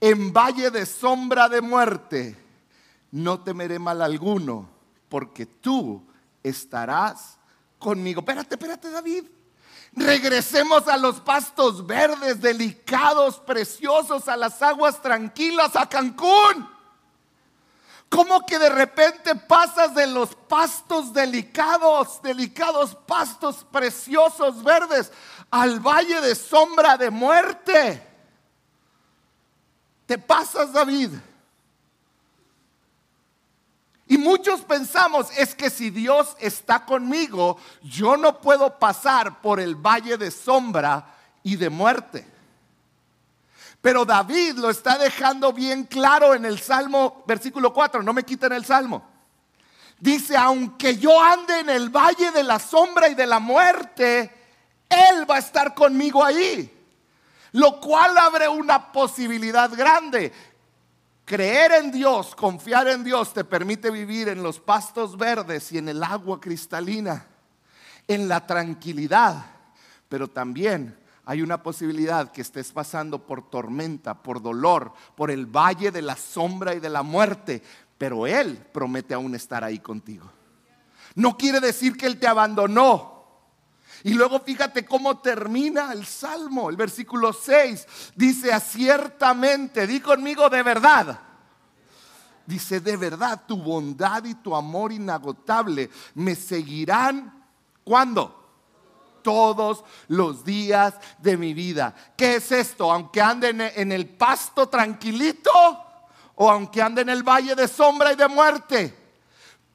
en 0.00 0.32
valle 0.32 0.70
de 0.70 0.86
sombra 0.86 1.48
de 1.48 1.60
muerte, 1.60 2.36
no 3.10 3.40
temeré 3.40 3.78
mal 3.78 4.00
alguno, 4.00 4.68
porque 5.08 5.44
tú 5.44 6.02
estarás 6.42 7.38
conmigo. 7.78 8.20
Espérate, 8.20 8.54
espérate, 8.54 8.90
David. 8.90 9.24
Regresemos 9.92 10.86
a 10.86 10.96
los 10.96 11.20
pastos 11.20 11.84
verdes, 11.84 12.40
delicados, 12.40 13.40
preciosos, 13.40 14.28
a 14.28 14.36
las 14.36 14.62
aguas 14.62 15.02
tranquilas, 15.02 15.74
a 15.74 15.88
Cancún. 15.88 16.68
¿Cómo 18.08 18.44
que 18.46 18.58
de 18.58 18.70
repente 18.70 19.34
pasas 19.34 19.94
de 19.94 20.06
los 20.06 20.34
pastos 20.34 21.12
delicados, 21.12 22.20
delicados 22.22 22.96
pastos 23.06 23.64
preciosos 23.70 24.62
verdes, 24.62 25.12
al 25.50 25.80
valle 25.80 26.20
de 26.20 26.34
sombra 26.34 26.96
de 26.96 27.10
muerte? 27.10 28.09
Te 30.10 30.18
pasas, 30.18 30.72
David. 30.72 31.10
Y 34.08 34.18
muchos 34.18 34.62
pensamos, 34.62 35.28
es 35.38 35.54
que 35.54 35.70
si 35.70 35.90
Dios 35.90 36.36
está 36.40 36.84
conmigo, 36.84 37.58
yo 37.80 38.16
no 38.16 38.40
puedo 38.40 38.76
pasar 38.76 39.40
por 39.40 39.60
el 39.60 39.76
valle 39.76 40.18
de 40.18 40.32
sombra 40.32 41.14
y 41.44 41.54
de 41.54 41.70
muerte. 41.70 42.26
Pero 43.80 44.04
David 44.04 44.54
lo 44.56 44.70
está 44.70 44.98
dejando 44.98 45.52
bien 45.52 45.84
claro 45.84 46.34
en 46.34 46.44
el 46.44 46.58
Salmo, 46.58 47.22
versículo 47.24 47.72
4, 47.72 48.02
no 48.02 48.12
me 48.12 48.24
quiten 48.24 48.52
el 48.52 48.64
Salmo. 48.64 49.06
Dice, 50.00 50.36
aunque 50.36 50.98
yo 50.98 51.22
ande 51.22 51.60
en 51.60 51.70
el 51.70 51.88
valle 51.88 52.32
de 52.32 52.42
la 52.42 52.58
sombra 52.58 53.08
y 53.08 53.14
de 53.14 53.28
la 53.28 53.38
muerte, 53.38 54.28
Él 54.88 55.30
va 55.30 55.36
a 55.36 55.38
estar 55.38 55.72
conmigo 55.72 56.24
ahí. 56.24 56.79
Lo 57.52 57.80
cual 57.80 58.16
abre 58.18 58.48
una 58.48 58.92
posibilidad 58.92 59.70
grande. 59.74 60.32
Creer 61.24 61.72
en 61.72 61.92
Dios, 61.92 62.34
confiar 62.34 62.88
en 62.88 63.04
Dios 63.04 63.32
te 63.32 63.44
permite 63.44 63.90
vivir 63.90 64.28
en 64.28 64.42
los 64.42 64.58
pastos 64.58 65.16
verdes 65.16 65.70
y 65.72 65.78
en 65.78 65.88
el 65.88 66.02
agua 66.02 66.40
cristalina, 66.40 67.24
en 68.08 68.28
la 68.28 68.44
tranquilidad, 68.46 69.44
pero 70.08 70.26
también 70.26 70.98
hay 71.24 71.42
una 71.42 71.62
posibilidad 71.62 72.32
que 72.32 72.40
estés 72.40 72.72
pasando 72.72 73.24
por 73.24 73.48
tormenta, 73.48 74.20
por 74.20 74.42
dolor, 74.42 74.92
por 75.14 75.30
el 75.30 75.46
valle 75.46 75.92
de 75.92 76.02
la 76.02 76.16
sombra 76.16 76.74
y 76.74 76.80
de 76.80 76.88
la 76.88 77.04
muerte, 77.04 77.62
pero 77.96 78.26
Él 78.26 78.56
promete 78.72 79.14
aún 79.14 79.36
estar 79.36 79.62
ahí 79.62 79.78
contigo. 79.78 80.28
No 81.14 81.36
quiere 81.36 81.60
decir 81.60 81.96
que 81.96 82.06
Él 82.06 82.18
te 82.18 82.26
abandonó. 82.26 83.19
Y 84.02 84.14
luego 84.14 84.40
fíjate 84.40 84.84
cómo 84.84 85.18
termina 85.18 85.92
el 85.92 86.06
salmo, 86.06 86.70
el 86.70 86.76
versículo 86.76 87.32
6. 87.32 87.86
Dice, 88.14 88.58
ciertamente, 88.60 89.86
di 89.86 90.00
conmigo 90.00 90.48
de 90.48 90.62
verdad. 90.62 91.20
Dice, 92.46 92.80
de 92.80 92.96
verdad, 92.96 93.42
tu 93.46 93.56
bondad 93.56 94.24
y 94.24 94.34
tu 94.34 94.56
amor 94.56 94.92
inagotable 94.92 95.90
me 96.14 96.34
seguirán. 96.34 97.44
¿Cuándo? 97.84 98.36
Todos 99.22 99.84
los 100.08 100.44
días 100.44 100.94
de 101.18 101.36
mi 101.36 101.52
vida. 101.52 101.94
¿Qué 102.16 102.36
es 102.36 102.50
esto? 102.52 102.90
Aunque 102.90 103.20
ande 103.20 103.50
en 103.76 103.92
el 103.92 104.08
pasto 104.08 104.68
tranquilito 104.68 105.50
o 106.36 106.50
aunque 106.50 106.80
ande 106.80 107.02
en 107.02 107.10
el 107.10 107.22
valle 107.22 107.54
de 107.54 107.68
sombra 107.68 108.12
y 108.14 108.16
de 108.16 108.28
muerte. 108.28 108.96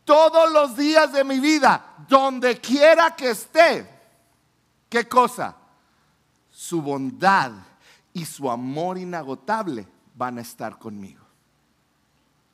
Todos 0.03 0.51
los 0.51 0.75
días 0.75 1.13
de 1.13 1.23
mi 1.23 1.39
vida, 1.39 1.95
donde 2.07 2.59
quiera 2.59 3.15
que 3.15 3.31
esté, 3.31 3.94
¿Qué 4.95 5.09
cosa? 5.09 5.53
Su 6.49 6.81
bondad 6.81 7.51
y 8.13 8.23
su 8.23 8.49
amor 8.49 8.97
inagotable 8.97 9.85
van 10.13 10.37
a 10.37 10.41
estar 10.41 10.79
conmigo. 10.79 11.21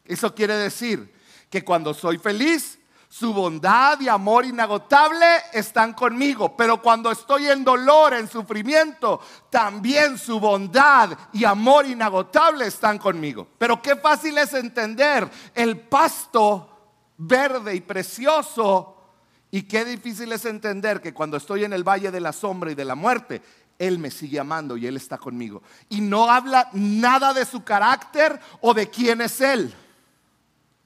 Eso 0.04 0.34
quiere 0.34 0.56
decir 0.56 1.14
que 1.52 1.64
cuando 1.64 1.94
soy 1.94 2.18
feliz, 2.18 2.80
su 3.08 3.32
bondad 3.32 4.00
y 4.00 4.08
amor 4.08 4.46
inagotable 4.46 5.24
están 5.54 5.94
conmigo. 5.94 6.58
Pero 6.58 6.82
cuando 6.82 7.12
estoy 7.12 7.48
en 7.48 7.64
dolor, 7.64 8.16
en 8.16 8.28
sufrimiento, 8.28 9.22
también 9.52 10.18
su 10.18 10.40
bondad 10.40 11.16
y 11.34 11.46
amor 11.46 11.86
inagotable 11.86 12.66
están 12.66 12.98
conmigo. 12.98 13.50
Pero 13.60 13.80
qué 13.84 13.96
fácil 13.98 14.36
es 14.40 14.52
entender 14.56 15.30
el 15.54 15.80
pasto 15.80 16.68
verde 17.18 17.76
y 17.76 17.82
precioso 17.82 19.01
y 19.52 19.64
qué 19.64 19.84
difícil 19.84 20.32
es 20.32 20.46
entender 20.46 21.02
que 21.02 21.14
cuando 21.14 21.36
estoy 21.36 21.66
en 21.66 21.74
el 21.74 21.84
valle 21.84 22.10
de 22.10 22.22
la 22.22 22.32
sombra 22.32 22.72
y 22.72 22.76
de 22.76 22.86
la 22.86 22.96
muerte, 22.96 23.42
Él 23.78 24.00
me 24.00 24.10
sigue 24.10 24.40
amando 24.40 24.78
y 24.78 24.88
Él 24.88 24.96
está 24.96 25.18
conmigo. 25.18 25.62
Y 25.90 26.00
no 26.00 26.32
habla 26.32 26.70
nada 26.72 27.34
de 27.34 27.46
su 27.46 27.62
carácter 27.62 28.40
o 28.62 28.74
de 28.74 28.90
quién 28.90 29.20
es 29.20 29.42
Él. 29.42 29.74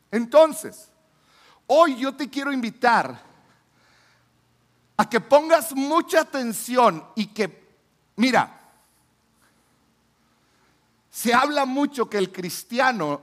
Entonces, 0.10 0.90
hoy 1.68 1.96
yo 1.98 2.16
te 2.16 2.28
quiero 2.28 2.52
invitar 2.52 3.22
a 4.98 5.10
que 5.10 5.20
pongas 5.20 5.76
mucha 5.76 6.22
atención 6.22 7.06
y 7.16 7.28
que, 7.28 7.68
mira, 8.16 8.62
se 11.12 11.34
habla 11.34 11.66
mucho 11.66 12.10
que 12.10 12.18
el 12.18 12.32
cristiano 12.32 13.22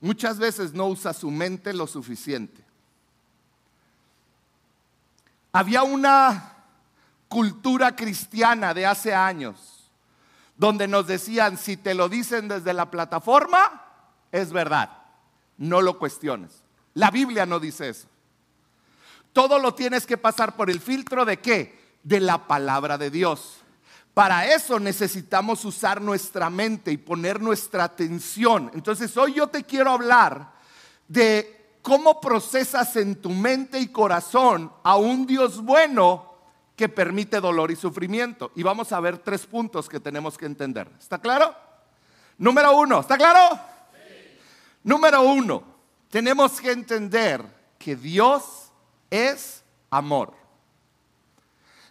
muchas 0.00 0.38
veces 0.38 0.72
no 0.72 0.86
usa 0.86 1.12
su 1.12 1.30
mente 1.30 1.72
lo 1.72 1.86
suficiente. 1.86 2.63
Había 5.54 5.84
una 5.84 6.52
cultura 7.28 7.94
cristiana 7.94 8.74
de 8.74 8.86
hace 8.86 9.14
años 9.14 9.88
donde 10.56 10.88
nos 10.88 11.06
decían, 11.06 11.58
si 11.58 11.76
te 11.76 11.94
lo 11.94 12.08
dicen 12.08 12.48
desde 12.48 12.74
la 12.74 12.90
plataforma, 12.90 13.84
es 14.32 14.52
verdad, 14.52 14.90
no 15.56 15.80
lo 15.80 15.96
cuestiones. 15.96 16.64
La 16.94 17.12
Biblia 17.12 17.46
no 17.46 17.60
dice 17.60 17.90
eso. 17.90 18.08
Todo 19.32 19.60
lo 19.60 19.74
tienes 19.74 20.06
que 20.06 20.18
pasar 20.18 20.56
por 20.56 20.70
el 20.70 20.80
filtro 20.80 21.24
de 21.24 21.38
qué? 21.38 21.94
De 22.02 22.18
la 22.18 22.48
palabra 22.48 22.98
de 22.98 23.10
Dios. 23.10 23.58
Para 24.12 24.52
eso 24.52 24.80
necesitamos 24.80 25.64
usar 25.64 26.02
nuestra 26.02 26.50
mente 26.50 26.90
y 26.90 26.96
poner 26.96 27.40
nuestra 27.40 27.84
atención. 27.84 28.72
Entonces 28.74 29.16
hoy 29.16 29.34
yo 29.34 29.46
te 29.46 29.62
quiero 29.62 29.92
hablar 29.92 30.50
de 31.06 31.63
cómo 31.84 32.18
procesas 32.18 32.96
en 32.96 33.20
tu 33.20 33.28
mente 33.28 33.78
y 33.78 33.88
corazón 33.88 34.72
a 34.82 34.96
un 34.96 35.26
Dios 35.26 35.62
bueno 35.62 36.32
que 36.74 36.88
permite 36.88 37.42
dolor 37.42 37.70
y 37.70 37.76
sufrimiento. 37.76 38.52
Y 38.54 38.62
vamos 38.62 38.90
a 38.90 39.00
ver 39.00 39.18
tres 39.18 39.44
puntos 39.44 39.86
que 39.86 40.00
tenemos 40.00 40.38
que 40.38 40.46
entender. 40.46 40.90
¿Está 40.98 41.18
claro? 41.18 41.54
Número 42.38 42.74
uno, 42.74 43.00
¿está 43.00 43.18
claro? 43.18 43.60
Número 44.82 45.20
uno, 45.20 45.62
tenemos 46.08 46.58
que 46.58 46.72
entender 46.72 47.44
que 47.78 47.96
Dios 47.96 48.70
es 49.10 49.62
amor. 49.90 50.32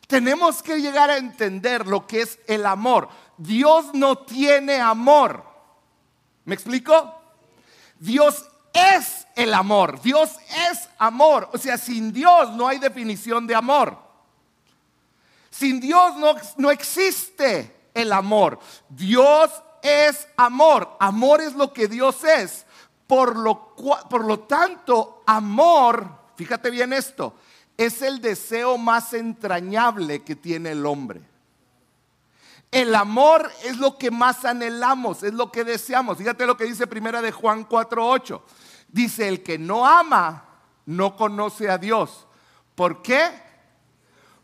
Tenemos 0.08 0.64
que 0.64 0.82
llegar 0.82 1.12
a 1.12 1.18
entender 1.18 1.86
lo 1.86 2.08
que 2.08 2.22
es 2.22 2.40
el 2.48 2.66
amor. 2.66 3.10
Dios 3.38 3.94
no 3.94 4.18
tiene 4.18 4.82
amor. 4.82 5.46
¿Me 6.46 6.56
explico? 6.56 7.14
Dios 8.00 8.50
es 8.74 9.23
el 9.36 9.54
amor. 9.54 10.02
Dios 10.02 10.32
es 10.70 10.90
amor. 10.98 11.50
O 11.54 11.58
sea, 11.58 11.78
sin 11.78 12.12
Dios 12.12 12.52
no 12.52 12.68
hay 12.68 12.80
definición 12.80 13.48
de 13.48 13.56
amor. 13.56 13.98
Sin 15.50 15.80
Dios 15.80 16.16
no, 16.18 16.36
no 16.58 16.72
existe 16.72 17.90
el 17.94 18.12
amor. 18.12 18.60
Dios 18.90 19.52
es 19.82 20.28
amor. 20.38 20.96
Amor 21.00 21.42
es 21.42 21.54
lo 21.54 21.74
que 21.74 21.88
Dios 21.88 22.24
es. 22.24 22.66
Por 23.08 23.38
lo, 23.38 23.76
por 23.76 24.26
lo 24.26 24.40
tanto, 24.40 25.24
amor, 25.28 26.08
fíjate 26.36 26.70
bien 26.70 26.94
esto, 26.94 27.36
es 27.78 28.02
el 28.02 28.22
deseo 28.22 28.78
más 28.78 29.14
entrañable 29.14 30.24
que 30.24 30.36
tiene 30.36 30.72
el 30.72 30.86
hombre. 30.86 31.22
El 32.72 32.96
amor 32.96 33.52
es 33.64 33.78
lo 33.78 34.00
que 34.00 34.10
más 34.10 34.46
anhelamos, 34.46 35.22
es 35.22 35.34
lo 35.34 35.52
que 35.52 35.64
deseamos. 35.64 36.18
Fíjate 36.18 36.48
lo 36.48 36.58
que 36.58 36.64
dice 36.64 36.88
primera 36.88 37.22
de 37.22 37.32
Juan 37.32 37.68
4:8. 37.68 38.42
Dice, 38.94 39.28
el 39.28 39.42
que 39.42 39.58
no 39.58 39.88
ama 39.88 40.46
no 40.86 41.18
conoce 41.18 41.68
a 41.68 41.80
Dios. 41.80 42.28
¿Por 42.76 43.02
qué? 43.02 43.28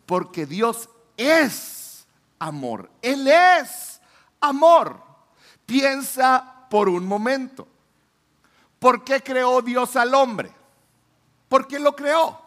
Porque 0.08 0.48
Dios 0.48 0.90
es 1.16 2.08
amor. 2.40 2.90
Él 3.00 3.28
es 3.28 4.02
amor. 4.42 5.04
Piensa 5.68 6.66
por 6.68 6.90
un 6.90 7.06
momento. 7.06 7.68
¿Por 8.80 9.04
qué 9.04 9.22
creó 9.22 9.62
Dios 9.62 9.96
al 9.96 10.16
hombre? 10.16 10.52
¿Por 11.48 11.68
qué 11.68 11.80
lo 11.80 11.96
creó? 11.96 12.42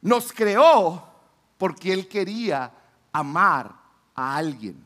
Nos 0.00 0.32
creó 0.32 1.06
porque 1.58 1.92
Él 1.92 2.08
quería 2.08 2.72
amar 3.12 3.70
a 4.14 4.36
alguien. 4.36 4.82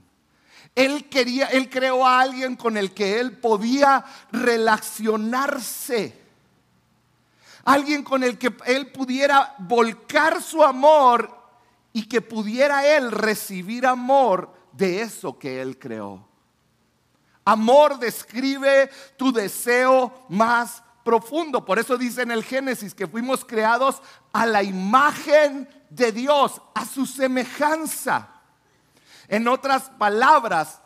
Él 0.74 1.08
quería, 1.08 1.46
él 1.46 1.68
creó 1.68 2.06
a 2.06 2.20
alguien 2.20 2.56
con 2.56 2.76
el 2.76 2.92
que 2.92 3.20
él 3.20 3.38
podía 3.38 4.04
relacionarse. 4.32 6.18
Alguien 7.64 8.02
con 8.02 8.24
el 8.24 8.38
que 8.38 8.54
él 8.66 8.90
pudiera 8.90 9.54
volcar 9.58 10.42
su 10.42 10.62
amor 10.62 11.38
y 11.92 12.08
que 12.08 12.20
pudiera 12.20 12.86
él 12.96 13.10
recibir 13.10 13.86
amor 13.86 14.52
de 14.72 15.02
eso 15.02 15.38
que 15.38 15.60
él 15.60 15.78
creó. 15.78 16.26
Amor 17.44 17.98
describe 17.98 18.90
tu 19.16 19.32
deseo 19.32 20.24
más 20.28 20.82
profundo. 21.04 21.64
Por 21.64 21.78
eso 21.78 21.96
dice 21.96 22.22
en 22.22 22.30
el 22.30 22.44
Génesis 22.44 22.94
que 22.94 23.08
fuimos 23.08 23.44
creados 23.44 24.00
a 24.32 24.46
la 24.46 24.62
imagen 24.62 25.68
de 25.88 26.12
Dios, 26.12 26.60
a 26.74 26.84
su 26.84 27.06
semejanza. 27.06 28.39
En 29.30 29.46
otras 29.46 29.84
palabras, 29.90 30.80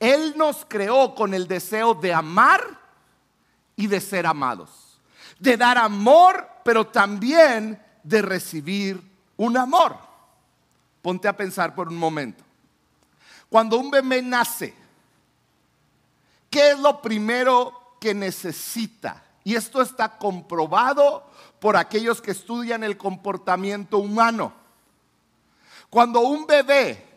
Él 0.00 0.32
nos 0.34 0.64
creó 0.66 1.14
con 1.14 1.34
el 1.34 1.46
deseo 1.46 1.92
de 1.92 2.14
amar 2.14 2.80
y 3.76 3.86
de 3.86 4.00
ser 4.00 4.26
amados. 4.26 4.98
De 5.38 5.58
dar 5.58 5.76
amor, 5.76 6.48
pero 6.64 6.86
también 6.86 7.80
de 8.02 8.22
recibir 8.22 8.98
un 9.36 9.58
amor. 9.58 9.98
Ponte 11.02 11.28
a 11.28 11.36
pensar 11.36 11.74
por 11.74 11.88
un 11.88 11.98
momento. 11.98 12.42
Cuando 13.50 13.76
un 13.76 13.90
bebé 13.90 14.22
nace, 14.22 14.74
¿qué 16.48 16.70
es 16.70 16.78
lo 16.78 17.02
primero 17.02 17.96
que 18.00 18.14
necesita? 18.14 19.22
Y 19.44 19.54
esto 19.54 19.82
está 19.82 20.16
comprobado 20.16 21.26
por 21.60 21.76
aquellos 21.76 22.22
que 22.22 22.30
estudian 22.30 22.84
el 22.84 22.96
comportamiento 22.96 23.98
humano. 23.98 24.54
Cuando 25.90 26.20
un 26.20 26.46
bebé 26.46 27.11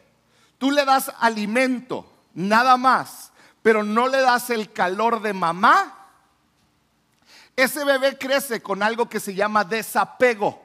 Tú 0.58 0.72
le 0.72 0.86
das 0.86 1.12
alimento, 1.20 2.12
nada 2.34 2.78
más, 2.78 3.32
pero 3.62 3.84
no 3.84 4.08
le 4.08 4.22
das 4.22 4.50
el 4.50 4.72
calor 4.72 5.22
de 5.22 5.34
mamá. 5.34 6.10
Ese 7.56 7.86
bebé 7.86 8.18
crece 8.18 8.62
con 8.62 8.84
algo 8.84 9.08
que 9.08 9.20
se 9.20 9.34
llama 9.34 9.64
desapego. 9.64 10.65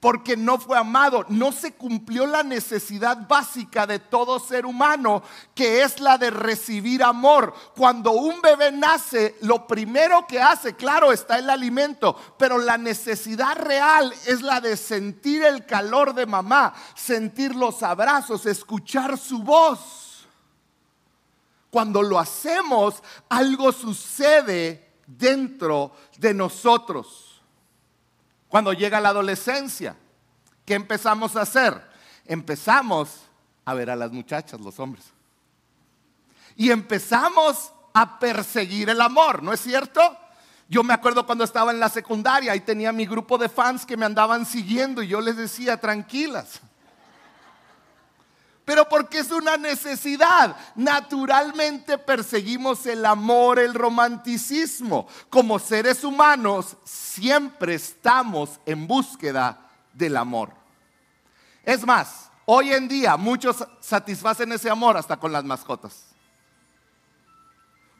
Porque 0.00 0.36
no 0.36 0.58
fue 0.58 0.76
amado. 0.76 1.24
No 1.28 1.50
se 1.50 1.72
cumplió 1.72 2.26
la 2.26 2.42
necesidad 2.42 3.26
básica 3.26 3.86
de 3.86 3.98
todo 3.98 4.38
ser 4.38 4.66
humano, 4.66 5.22
que 5.54 5.82
es 5.82 5.98
la 5.98 6.18
de 6.18 6.30
recibir 6.30 7.02
amor. 7.02 7.54
Cuando 7.74 8.12
un 8.12 8.42
bebé 8.42 8.70
nace, 8.70 9.36
lo 9.40 9.66
primero 9.66 10.26
que 10.26 10.42
hace, 10.42 10.76
claro, 10.76 11.10
está 11.10 11.38
el 11.38 11.48
alimento, 11.48 12.14
pero 12.38 12.58
la 12.58 12.76
necesidad 12.76 13.56
real 13.56 14.12
es 14.26 14.42
la 14.42 14.60
de 14.60 14.76
sentir 14.76 15.42
el 15.42 15.64
calor 15.64 16.12
de 16.12 16.26
mamá, 16.26 16.74
sentir 16.94 17.54
los 17.56 17.82
abrazos, 17.82 18.44
escuchar 18.44 19.16
su 19.16 19.38
voz. 19.42 20.28
Cuando 21.70 22.02
lo 22.02 22.18
hacemos, 22.18 23.02
algo 23.30 23.72
sucede 23.72 24.98
dentro 25.06 25.92
de 26.18 26.34
nosotros. 26.34 27.23
Cuando 28.54 28.72
llega 28.72 29.00
la 29.00 29.08
adolescencia, 29.08 29.96
¿qué 30.64 30.74
empezamos 30.74 31.34
a 31.34 31.40
hacer? 31.40 31.74
Empezamos 32.24 33.22
a 33.64 33.74
ver 33.74 33.90
a 33.90 33.96
las 33.96 34.12
muchachas, 34.12 34.60
los 34.60 34.78
hombres. 34.78 35.06
Y 36.54 36.70
empezamos 36.70 37.72
a 37.92 38.16
perseguir 38.20 38.90
el 38.90 39.00
amor, 39.00 39.42
¿no 39.42 39.52
es 39.52 39.58
cierto? 39.58 40.00
Yo 40.68 40.84
me 40.84 40.94
acuerdo 40.94 41.26
cuando 41.26 41.42
estaba 41.42 41.72
en 41.72 41.80
la 41.80 41.88
secundaria 41.88 42.54
y 42.54 42.60
tenía 42.60 42.92
mi 42.92 43.06
grupo 43.06 43.38
de 43.38 43.48
fans 43.48 43.84
que 43.84 43.96
me 43.96 44.06
andaban 44.06 44.46
siguiendo 44.46 45.02
y 45.02 45.08
yo 45.08 45.20
les 45.20 45.36
decía, 45.36 45.80
tranquilas, 45.80 46.60
pero 48.64 48.88
porque 48.88 49.18
es 49.18 49.30
una 49.30 49.56
necesidad. 49.56 50.56
Naturalmente 50.74 51.98
perseguimos 51.98 52.86
el 52.86 53.04
amor, 53.04 53.58
el 53.58 53.74
romanticismo. 53.74 55.06
Como 55.28 55.58
seres 55.58 56.02
humanos 56.02 56.76
siempre 56.84 57.74
estamos 57.74 58.58
en 58.64 58.86
búsqueda 58.86 59.70
del 59.92 60.16
amor. 60.16 60.52
Es 61.62 61.84
más, 61.86 62.30
hoy 62.46 62.72
en 62.72 62.88
día 62.88 63.16
muchos 63.16 63.64
satisfacen 63.80 64.52
ese 64.52 64.70
amor 64.70 64.96
hasta 64.96 65.18
con 65.18 65.32
las 65.32 65.44
mascotas. 65.44 66.06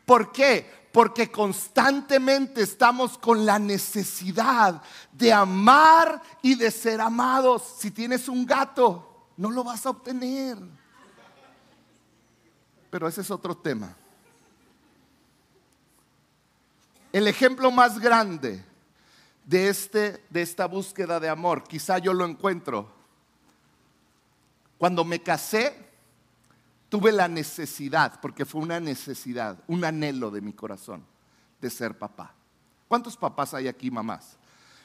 ¿Por 0.07 0.33
qué? 0.33 0.85
Porque 0.93 1.31
constantemente 1.31 2.63
estamos 2.63 3.19
con 3.19 3.45
la 3.45 3.59
necesidad 3.59 4.81
de 5.13 5.33
amar 5.33 6.23
y 6.41 6.55
de 6.55 6.71
ser 6.71 7.01
amados. 7.01 7.63
Si 7.79 7.91
tienes 7.91 8.29
un 8.29 8.47
gato, 8.47 9.14
no 9.37 9.51
lo 9.51 9.65
vas 9.65 9.85
a 9.87 9.91
obtener. 9.91 10.59
Pero 12.91 13.09
ese 13.09 13.23
es 13.23 13.31
otro 13.31 13.57
tema. 13.57 13.97
El 17.13 17.29
ejemplo 17.29 17.71
más 17.71 17.99
grande 17.99 18.65
de, 19.45 19.69
este, 19.69 20.25
de 20.31 20.43
esta 20.43 20.67
búsqueda 20.67 21.21
de 21.21 21.29
amor, 21.29 21.65
quizá 21.65 21.99
yo 21.99 22.13
lo 22.13 22.25
encuentro. 22.25 22.93
Cuando 24.79 25.05
me 25.05 25.23
casé, 25.23 25.91
tuve 26.89 27.13
la 27.13 27.29
necesidad, 27.29 28.21
porque 28.21 28.45
fue 28.45 28.63
una 28.63 28.81
necesidad, 28.81 29.59
un 29.67 29.85
anhelo 29.85 30.31
de 30.31 30.41
mi 30.41 30.53
corazón, 30.53 31.05
de 31.61 31.71
ser 31.71 31.99
papá. 31.99 32.33
¿Cuántos 32.89 33.17
papás 33.17 33.55
hay 33.55 33.69
aquí, 33.69 33.91
mamás? 33.91 34.37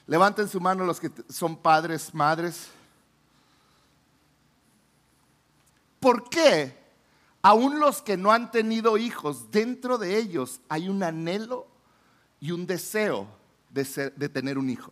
Levanten 0.08 0.48
su 0.48 0.60
mano 0.60 0.86
los 0.86 1.00
que 1.00 1.12
son 1.30 1.56
padres, 1.56 2.14
madres. 2.14 2.70
¿Por 6.00 6.30
qué? 6.30 6.78
Aún 7.42 7.80
los 7.80 8.02
que 8.02 8.18
no 8.18 8.32
han 8.32 8.52
tenido 8.52 8.98
hijos, 8.98 9.52
dentro 9.52 9.98
de 9.98 10.18
ellos 10.18 10.60
hay 10.68 10.90
un 10.90 11.04
anhelo 11.04 11.68
y 12.40 12.52
un 12.52 12.66
deseo 12.66 13.28
de, 13.70 14.30
tener 14.30 14.58
un 14.58 14.70
hijo. 14.70 14.92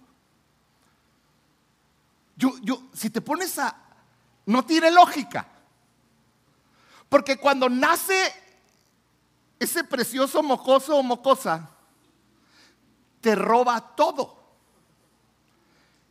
Yo, 2.35 2.51
yo, 2.61 2.81
si 2.93 3.09
te 3.09 3.21
pones 3.21 3.57
a... 3.59 3.75
No 4.45 4.63
tiene 4.63 4.89
lógica. 4.91 5.45
Porque 7.09 7.37
cuando 7.37 7.67
nace 7.69 8.33
ese 9.59 9.83
precioso 9.83 10.41
mocoso 10.41 10.97
o 10.97 11.03
mocosa, 11.03 11.69
te 13.21 13.35
roba 13.35 13.95
todo. 13.95 14.37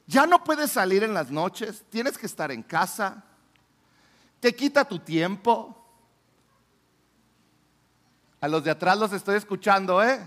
Ya 0.07 0.27
no 0.27 0.45
puedes 0.45 0.71
salir 0.71 1.03
en 1.03 1.15
las 1.15 1.31
noches, 1.31 1.85
tienes 1.91 2.19
que 2.19 2.27
estar 2.27 2.53
en 2.53 2.63
casa, 2.63 3.25
te 4.47 4.55
quita 4.55 4.85
tu 4.85 5.01
tiempo. 5.01 5.77
A 8.41 8.47
los 8.47 8.63
de 8.63 8.71
atrás 8.71 8.97
los 8.97 9.13
estoy 9.13 9.35
escuchando, 9.35 10.01
¿eh? 10.05 10.25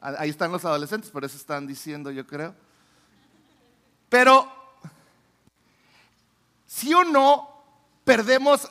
Ahí 0.00 0.30
están 0.30 0.52
los 0.52 0.64
adolescentes, 0.64 1.10
por 1.10 1.24
eso 1.24 1.36
están 1.36 1.66
diciendo, 1.66 2.12
yo 2.12 2.24
creo. 2.24 2.54
Pero, 4.08 4.48
si 6.68 6.94
o 6.94 7.02
no, 7.02 7.64
perdemos 8.04 8.70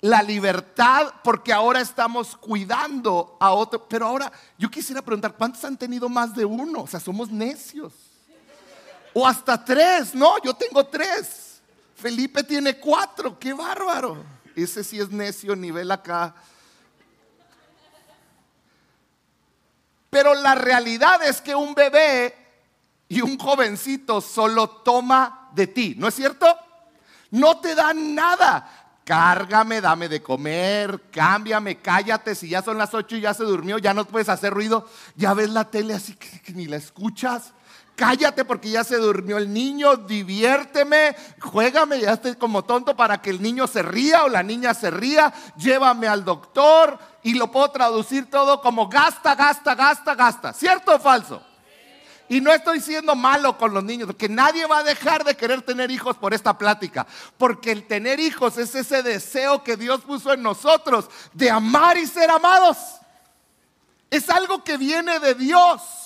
la 0.00 0.20
libertad 0.20 1.14
porque 1.22 1.52
ahora 1.52 1.80
estamos 1.80 2.34
cuidando 2.34 3.36
a 3.38 3.52
otro. 3.52 3.86
Pero 3.86 4.06
ahora, 4.06 4.32
yo 4.58 4.68
quisiera 4.68 5.00
preguntar, 5.00 5.36
¿cuántos 5.36 5.64
han 5.64 5.76
tenido 5.76 6.08
más 6.08 6.34
de 6.34 6.44
uno? 6.44 6.80
O 6.80 6.86
sea, 6.88 6.98
somos 6.98 7.30
necios. 7.30 7.92
O 9.12 9.28
hasta 9.28 9.64
tres, 9.64 10.12
¿no? 10.12 10.42
Yo 10.42 10.54
tengo 10.54 10.84
tres. 10.84 11.43
Felipe 12.04 12.42
tiene 12.42 12.76
cuatro, 12.76 13.38
qué 13.38 13.54
bárbaro. 13.54 14.22
Ese 14.54 14.84
sí 14.84 15.00
es 15.00 15.08
necio, 15.08 15.56
nivel 15.56 15.90
acá. 15.90 16.34
Pero 20.10 20.34
la 20.34 20.54
realidad 20.54 21.22
es 21.26 21.40
que 21.40 21.54
un 21.54 21.74
bebé 21.74 22.34
y 23.08 23.22
un 23.22 23.38
jovencito 23.38 24.20
solo 24.20 24.68
toma 24.68 25.48
de 25.54 25.66
ti, 25.66 25.94
¿no 25.96 26.08
es 26.08 26.14
cierto? 26.14 26.46
No 27.30 27.60
te 27.60 27.74
dan 27.74 28.14
nada. 28.14 29.00
Cárgame, 29.02 29.80
dame 29.80 30.10
de 30.10 30.22
comer, 30.22 31.04
cámbiame, 31.10 31.80
cállate. 31.80 32.34
Si 32.34 32.50
ya 32.50 32.60
son 32.60 32.76
las 32.76 32.92
ocho 32.92 33.16
y 33.16 33.22
ya 33.22 33.32
se 33.32 33.44
durmió, 33.44 33.78
ya 33.78 33.94
no 33.94 34.04
puedes 34.04 34.28
hacer 34.28 34.52
ruido. 34.52 34.86
Ya 35.16 35.32
ves 35.32 35.48
la 35.48 35.70
tele 35.70 35.94
así 35.94 36.12
que 36.16 36.52
ni 36.52 36.66
la 36.66 36.76
escuchas 36.76 37.54
cállate 37.96 38.44
porque 38.44 38.70
ya 38.70 38.84
se 38.84 38.96
durmió 38.96 39.38
el 39.38 39.52
niño, 39.52 39.96
diviérteme, 39.96 41.14
juégame, 41.40 42.00
ya 42.00 42.12
estoy 42.12 42.34
como 42.36 42.64
tonto 42.64 42.96
para 42.96 43.20
que 43.20 43.30
el 43.30 43.40
niño 43.40 43.66
se 43.66 43.82
ría 43.82 44.24
o 44.24 44.28
la 44.28 44.42
niña 44.42 44.74
se 44.74 44.90
ría, 44.90 45.32
llévame 45.56 46.08
al 46.08 46.24
doctor 46.24 46.98
y 47.22 47.34
lo 47.34 47.50
puedo 47.50 47.70
traducir 47.70 48.28
todo 48.30 48.60
como 48.60 48.88
gasta, 48.88 49.34
gasta, 49.34 49.74
gasta, 49.74 50.14
gasta. 50.14 50.52
¿Cierto 50.52 50.96
o 50.96 50.98
falso? 50.98 51.42
Y 52.28 52.40
no 52.40 52.52
estoy 52.52 52.80
siendo 52.80 53.14
malo 53.14 53.58
con 53.58 53.74
los 53.74 53.84
niños, 53.84 54.08
que 54.16 54.28
nadie 54.28 54.66
va 54.66 54.78
a 54.78 54.82
dejar 54.82 55.24
de 55.24 55.36
querer 55.36 55.62
tener 55.62 55.90
hijos 55.90 56.16
por 56.16 56.32
esta 56.32 56.56
plática, 56.56 57.06
porque 57.36 57.70
el 57.70 57.86
tener 57.86 58.18
hijos 58.18 58.56
es 58.56 58.74
ese 58.74 59.02
deseo 59.02 59.62
que 59.62 59.76
Dios 59.76 60.00
puso 60.00 60.32
en 60.32 60.42
nosotros 60.42 61.10
de 61.34 61.50
amar 61.50 61.98
y 61.98 62.06
ser 62.06 62.30
amados. 62.30 62.78
Es 64.10 64.30
algo 64.30 64.64
que 64.64 64.78
viene 64.78 65.18
de 65.20 65.34
Dios. 65.34 66.03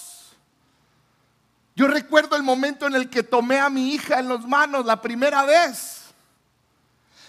Yo 1.78 1.86
recuerdo 1.86 2.34
el 2.34 2.42
momento 2.42 2.88
en 2.88 2.96
el 2.96 3.08
que 3.08 3.22
tomé 3.22 3.60
a 3.60 3.70
mi 3.70 3.94
hija 3.94 4.18
en 4.18 4.28
las 4.28 4.44
manos 4.44 4.84
la 4.84 5.00
primera 5.00 5.44
vez. 5.44 6.06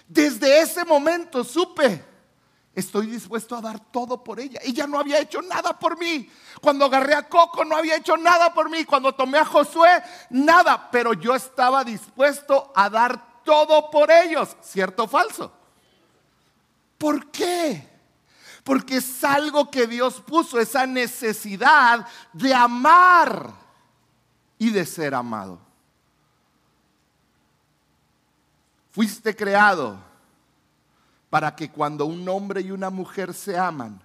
Desde 0.07 0.61
ese 0.61 0.83
momento 0.85 1.43
supe, 1.43 2.03
estoy 2.73 3.05
dispuesto 3.05 3.55
a 3.55 3.61
dar 3.61 3.79
todo 3.79 4.23
por 4.23 4.39
ella. 4.39 4.59
Ella 4.63 4.87
no 4.87 4.97
había 4.97 5.19
hecho 5.19 5.43
nada 5.43 5.77
por 5.77 5.99
mí. 5.99 6.27
Cuando 6.61 6.85
agarré 6.85 7.13
a 7.13 7.29
Coco 7.29 7.63
no 7.63 7.75
había 7.75 7.97
hecho 7.97 8.17
nada 8.17 8.51
por 8.51 8.71
mí. 8.71 8.85
Cuando 8.85 9.13
tomé 9.13 9.37
a 9.37 9.45
Josué, 9.45 10.01
nada. 10.31 10.89
Pero 10.89 11.13
yo 11.13 11.35
estaba 11.35 11.83
dispuesto 11.83 12.71
a 12.75 12.89
dar 12.89 13.43
todo 13.43 13.91
por 13.91 14.09
ellos. 14.09 14.57
¿Cierto 14.63 15.03
o 15.03 15.07
falso? 15.07 15.53
¿Por 16.97 17.29
qué? 17.29 17.87
Porque 18.63 18.97
es 18.97 19.23
algo 19.23 19.69
que 19.69 19.85
Dios 19.85 20.19
puso, 20.25 20.59
esa 20.59 20.87
necesidad 20.87 22.07
de 22.33 22.51
amar 22.51 23.68
y 24.59 24.69
de 24.69 24.85
ser 24.85 25.15
amado. 25.15 25.57
Fuiste 28.91 29.35
creado 29.35 29.97
para 31.29 31.55
que 31.55 31.71
cuando 31.71 32.05
un 32.05 32.27
hombre 32.27 32.61
y 32.61 32.71
una 32.71 32.89
mujer 32.89 33.33
se 33.33 33.57
aman, 33.57 33.99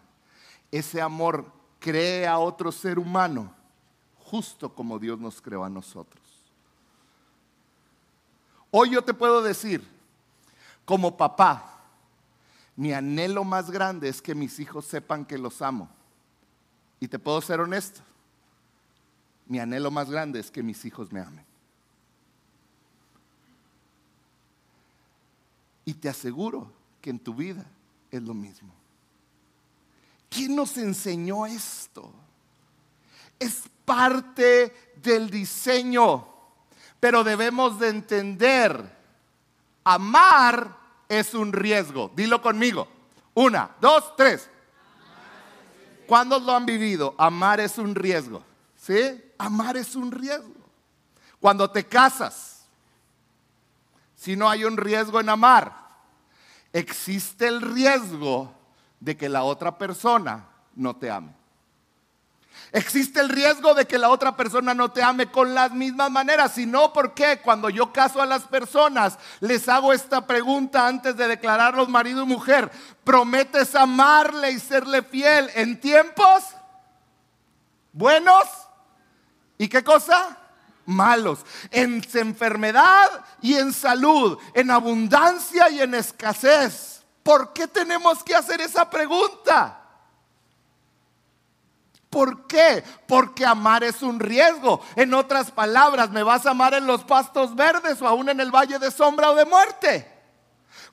ese 0.71 1.03
amor 1.03 1.45
cree 1.81 2.27
a 2.27 2.39
otro 2.39 2.71
ser 2.71 2.99
humano, 2.99 3.53
justo 4.19 4.75
como 4.75 4.99
Dios 4.99 5.19
nos 5.19 5.43
creó 5.43 5.65
a 5.65 5.69
nosotros. 5.69 6.23
Hoy 8.71 8.91
yo 8.91 9.03
te 9.03 9.15
puedo 9.15 9.43
decir, 9.43 9.87
como 10.85 11.17
papá, 11.17 11.81
mi 12.77 12.93
anhelo 12.93 13.45
más 13.45 13.71
grande 13.71 14.09
es 14.09 14.21
que 14.21 14.35
mis 14.35 14.59
hijos 14.59 14.85
sepan 14.85 15.25
que 15.25 15.39
los 15.39 15.63
amo. 15.63 15.89
Y 17.01 17.09
te 17.09 17.19
puedo 17.19 17.41
ser 17.41 17.61
honesto, 17.61 18.01
mi 19.47 19.59
anhelo 19.59 19.91
más 19.91 20.11
grande 20.11 20.41
es 20.41 20.51
que 20.51 20.63
mis 20.63 20.85
hijos 20.85 21.13
me 21.13 21.21
amen. 21.21 21.45
Y 25.85 25.95
te 25.95 26.09
aseguro 26.09 26.73
que 27.01 27.11
en 27.11 27.19
tu 27.19 27.35
vida 27.35 27.65
es 28.11 28.23
lo 28.23 28.33
mismo. 28.33 28.73
¿Quién 30.31 30.57
nos 30.57 30.77
enseñó 30.79 31.47
esto? 31.47 32.11
Es 33.39 33.65
parte 33.85 34.93
del 34.97 35.29
diseño. 35.31 36.27
Pero 36.99 37.23
debemos 37.23 37.79
de 37.79 37.89
entender, 37.89 38.91
amar 39.85 40.77
es 41.09 41.35
un 41.35 41.53
riesgo. 41.53 42.11
Dilo 42.17 42.41
conmigo. 42.41 42.89
Una, 43.35 43.71
dos, 43.81 44.17
tres. 44.17 44.49
¿Cuándo 46.07 46.39
lo 46.39 46.53
han 46.53 46.65
vivido? 46.65 47.15
Amar 47.19 47.61
es 47.61 47.79
un 47.79 47.95
riesgo. 47.95 48.43
¿Sí? 48.85 49.33
Amar 49.39 49.79
es 49.79 49.97
un 49.97 50.13
riesgo. 50.13 50.53
Cuando 51.41 51.71
te 51.71 51.87
casas, 51.87 52.67
si 54.15 54.37
no 54.37 54.49
hay 54.49 54.65
un 54.65 54.77
riesgo 54.77 55.21
en 55.21 55.31
amar, 55.31 55.75
existe 56.71 57.47
el 57.47 57.63
riesgo 57.63 58.55
de 59.01 59.17
que 59.17 59.31
la 59.31 59.45
otra 59.45 59.79
persona 59.79 60.49
no 60.75 60.97
te 60.97 61.11
ame. 61.11 61.33
Existe 62.73 63.21
el 63.21 63.31
riesgo 63.31 63.73
de 63.73 63.87
que 63.87 63.97
la 63.97 64.11
otra 64.11 64.37
persona 64.37 64.75
no 64.75 64.91
te 64.93 65.03
ame 65.03 65.31
con 65.31 65.55
las 65.55 65.71
mismas 65.71 66.11
maneras, 66.11 66.53
sino 66.53 66.93
porque 66.93 67.41
cuando 67.41 67.71
yo 67.71 67.91
caso 67.91 68.21
a 68.21 68.27
las 68.27 68.43
personas, 68.43 69.19
les 69.41 69.67
hago 69.67 69.95
esta 69.95 70.27
pregunta 70.27 70.87
antes 70.87 71.17
de 71.17 71.27
declararlos 71.27 71.89
marido 71.89 72.25
y 72.25 72.27
mujer. 72.27 72.71
¿Prometes 73.03 73.75
amarle 73.75 74.51
y 74.51 74.61
serle 74.61 75.03
fiel 75.03 75.51
en 75.55 75.81
tiempos 75.81 76.45
buenos? 77.91 78.64
¿Y 79.59 79.69
qué 79.69 79.83
cosa? 79.83 80.39
Malos. 80.87 81.41
En 81.71 82.03
enfermedad 82.15 83.25
y 83.41 83.55
en 83.55 83.73
salud, 83.73 84.39
en 84.53 84.71
abundancia 84.71 85.69
y 85.71 85.81
en 85.81 85.95
escasez. 85.95 87.03
¿Por 87.23 87.53
qué 87.53 87.67
tenemos 87.67 88.23
que 88.23 88.35
hacer 88.35 88.61
esa 88.61 88.89
pregunta? 88.89 89.81
¿Por 92.11 92.47
qué? 92.47 92.85
Porque 93.09 93.45
amar 93.45 93.83
es 93.83 94.01
un 94.03 94.21
riesgo. 94.21 94.81
En 94.95 95.15
otras 95.15 95.51
palabras, 95.51 96.11
¿me 96.11 96.23
vas 96.23 96.47
a 96.47 96.51
amar 96.51 96.75
en 96.75 96.87
los 96.87 97.03
pastos 97.03 97.57
verdes 97.57 98.01
o 98.01 98.07
aún 98.07 98.29
en 98.29 98.39
el 98.39 98.55
valle 98.55 98.79
de 98.79 98.93
sombra 98.93 99.33
o 99.33 99.35
de 99.35 99.45
muerte? 99.45 100.14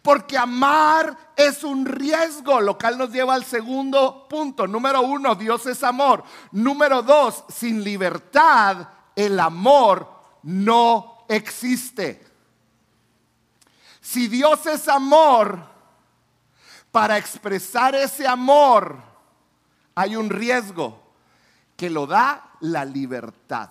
Porque 0.02 0.38
amar 0.38 1.16
es 1.36 1.64
un 1.64 1.86
riesgo, 1.86 2.60
lo 2.60 2.78
cual 2.78 2.98
nos 2.98 3.12
lleva 3.12 3.36
al 3.36 3.46
segundo 3.46 4.28
punto. 4.28 4.66
Número 4.68 5.02
uno, 5.02 5.36
Dios 5.36 5.66
es 5.68 5.84
amor. 5.84 6.24
Número 6.52 7.04
dos, 7.04 7.44
sin 7.50 7.84
libertad 7.84 8.88
el 9.16 9.40
amor 9.40 10.10
no 10.44 11.26
existe. 11.28 12.26
Si 14.00 14.28
Dios 14.28 14.66
es 14.66 14.88
amor, 14.88 15.60
para 16.92 17.18
expresar 17.18 17.96
ese 17.96 18.28
amor 18.28 18.98
hay 19.96 20.16
un 20.16 20.30
riesgo 20.30 21.00
que 21.78 21.90
lo 21.90 22.08
da 22.08 22.52
la 22.62 22.84
libertad. 22.86 23.70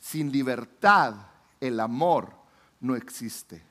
Sin 0.00 0.30
libertad 0.30 1.14
el 1.60 1.80
amor 1.80 2.41
no 2.82 2.94
existe. 2.94 3.62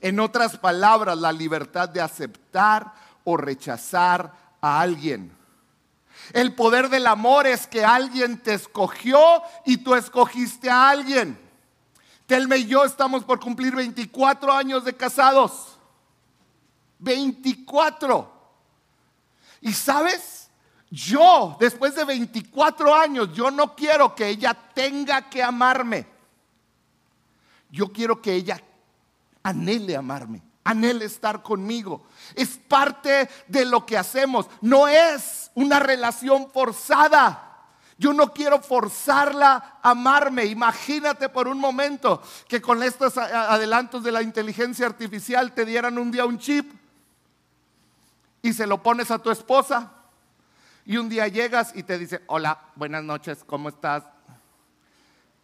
En 0.00 0.20
otras 0.20 0.56
palabras, 0.56 1.18
la 1.18 1.32
libertad 1.32 1.88
de 1.88 2.00
aceptar 2.00 2.94
o 3.24 3.36
rechazar 3.36 4.32
a 4.60 4.80
alguien. 4.80 5.36
El 6.32 6.54
poder 6.54 6.88
del 6.88 7.06
amor 7.06 7.46
es 7.46 7.66
que 7.66 7.84
alguien 7.84 8.38
te 8.38 8.54
escogió 8.54 9.18
y 9.66 9.78
tú 9.78 9.94
escogiste 9.94 10.70
a 10.70 10.90
alguien. 10.90 11.38
Telme 12.26 12.58
y 12.58 12.66
yo 12.66 12.84
estamos 12.84 13.24
por 13.24 13.40
cumplir 13.40 13.74
24 13.74 14.52
años 14.52 14.84
de 14.84 14.94
casados. 14.94 15.78
24. 16.98 18.32
¿Y 19.62 19.72
sabes? 19.72 20.50
Yo, 20.90 21.56
después 21.58 21.94
de 21.94 22.04
24 22.04 22.94
años, 22.94 23.32
yo 23.32 23.50
no 23.50 23.74
quiero 23.74 24.14
que 24.14 24.28
ella 24.28 24.54
tenga 24.74 25.28
que 25.28 25.42
amarme. 25.42 26.19
Yo 27.70 27.92
quiero 27.92 28.20
que 28.20 28.34
ella 28.34 28.60
anhele 29.42 29.96
amarme, 29.96 30.42
anhele 30.64 31.04
estar 31.04 31.42
conmigo. 31.42 32.02
Es 32.34 32.58
parte 32.68 33.28
de 33.48 33.64
lo 33.64 33.86
que 33.86 33.96
hacemos. 33.96 34.46
No 34.60 34.88
es 34.88 35.50
una 35.54 35.78
relación 35.78 36.50
forzada. 36.50 37.46
Yo 37.98 38.12
no 38.12 38.32
quiero 38.32 38.60
forzarla 38.60 39.78
a 39.82 39.90
amarme. 39.90 40.46
Imagínate 40.46 41.28
por 41.28 41.48
un 41.48 41.58
momento 41.58 42.22
que 42.48 42.60
con 42.60 42.82
estos 42.82 43.18
adelantos 43.18 44.02
de 44.02 44.12
la 44.12 44.22
inteligencia 44.22 44.86
artificial 44.86 45.52
te 45.52 45.66
dieran 45.66 45.98
un 45.98 46.10
día 46.10 46.24
un 46.24 46.38
chip 46.38 46.72
y 48.42 48.52
se 48.52 48.66
lo 48.66 48.82
pones 48.82 49.10
a 49.10 49.18
tu 49.18 49.30
esposa 49.30 49.92
y 50.86 50.96
un 50.96 51.08
día 51.08 51.28
llegas 51.28 51.72
y 51.74 51.82
te 51.82 51.98
dice, 51.98 52.22
hola, 52.26 52.58
buenas 52.74 53.04
noches, 53.04 53.44
¿cómo 53.46 53.68
estás? 53.68 54.04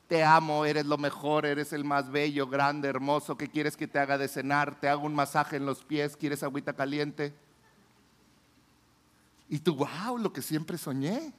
Te 0.09 0.23
amo, 0.23 0.65
eres 0.65 0.87
lo 0.87 0.99
mejor, 0.99 1.47
eres 1.47 1.73
el 1.73 1.85
más 1.85 2.11
bello, 2.11 2.47
grande, 2.47 2.89
hermoso. 2.89 3.37
¿Qué 3.37 3.49
quieres 3.49 3.77
que 3.77 3.89
te 3.89 3.99
haga 3.99 4.19
de 4.19 4.29
cenar? 4.29 4.79
Te 4.79 4.89
hago 4.89 5.05
un 5.05 5.15
masaje 5.15 5.57
en 5.57 5.67
los 5.67 5.83
pies, 5.83 6.17
¿quieres 6.17 6.43
agüita 6.43 6.75
caliente? 6.75 7.35
Y 9.49 9.59
tú, 9.59 9.75
wow, 9.75 10.19
lo 10.19 10.33
que 10.33 10.43
siempre 10.43 10.79
soñé. 10.79 11.33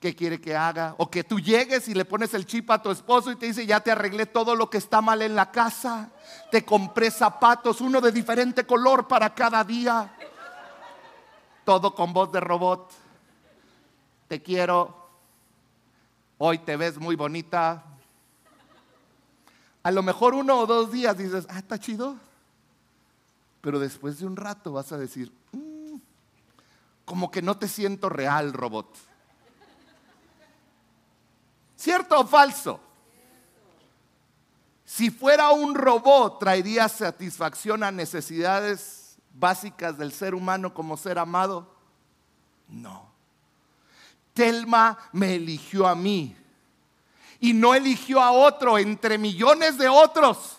¿Qué 0.00 0.14
quiere 0.14 0.40
que 0.40 0.54
haga? 0.54 0.94
O 0.98 1.10
que 1.10 1.24
tú 1.24 1.40
llegues 1.40 1.88
y 1.88 1.94
le 1.94 2.04
pones 2.04 2.34
el 2.34 2.46
chip 2.46 2.70
a 2.70 2.80
tu 2.80 2.90
esposo 2.90 3.32
y 3.32 3.36
te 3.36 3.46
dice, 3.46 3.66
ya 3.66 3.80
te 3.80 3.90
arreglé 3.90 4.26
todo 4.26 4.54
lo 4.54 4.70
que 4.70 4.78
está 4.78 5.00
mal 5.00 5.22
en 5.22 5.34
la 5.34 5.50
casa. 5.50 6.10
Te 6.50 6.64
compré 6.64 7.10
zapatos, 7.10 7.80
uno 7.80 8.00
de 8.00 8.12
diferente 8.12 8.64
color 8.64 9.08
para 9.08 9.34
cada 9.34 9.64
día 9.64 10.12
todo 11.66 11.94
con 11.94 12.12
voz 12.12 12.30
de 12.30 12.40
robot. 12.40 12.92
Te 14.28 14.40
quiero, 14.40 15.05
hoy 16.38 16.58
te 16.58 16.76
ves 16.76 16.98
muy 16.98 17.16
bonita. 17.16 17.84
A 19.82 19.90
lo 19.90 20.02
mejor 20.02 20.34
uno 20.34 20.58
o 20.58 20.66
dos 20.66 20.90
días 20.90 21.16
dices, 21.16 21.46
ah, 21.48 21.58
está 21.58 21.78
chido. 21.78 22.16
Pero 23.60 23.78
después 23.78 24.18
de 24.18 24.26
un 24.26 24.36
rato 24.36 24.72
vas 24.72 24.92
a 24.92 24.98
decir, 24.98 25.32
mm, 25.52 25.96
como 27.04 27.30
que 27.30 27.42
no 27.42 27.56
te 27.56 27.68
siento 27.68 28.08
real, 28.08 28.52
robot. 28.52 28.94
¿Cierto 31.76 32.20
o 32.20 32.26
falso? 32.26 32.80
Si 34.84 35.10
fuera 35.10 35.50
un 35.50 35.74
robot, 35.74 36.38
traería 36.38 36.88
satisfacción 36.88 37.82
a 37.82 37.90
necesidades 37.90 39.18
básicas 39.34 39.98
del 39.98 40.12
ser 40.12 40.34
humano 40.34 40.72
como 40.72 40.96
ser 40.96 41.18
amado? 41.18 41.74
No. 42.68 43.15
Telma 44.36 44.98
me 45.12 45.34
eligió 45.34 45.88
a 45.88 45.94
mí 45.94 46.36
y 47.40 47.54
no 47.54 47.74
eligió 47.74 48.20
a 48.20 48.32
otro 48.32 48.76
entre 48.76 49.16
millones 49.16 49.78
de 49.78 49.88
otros. 49.88 50.58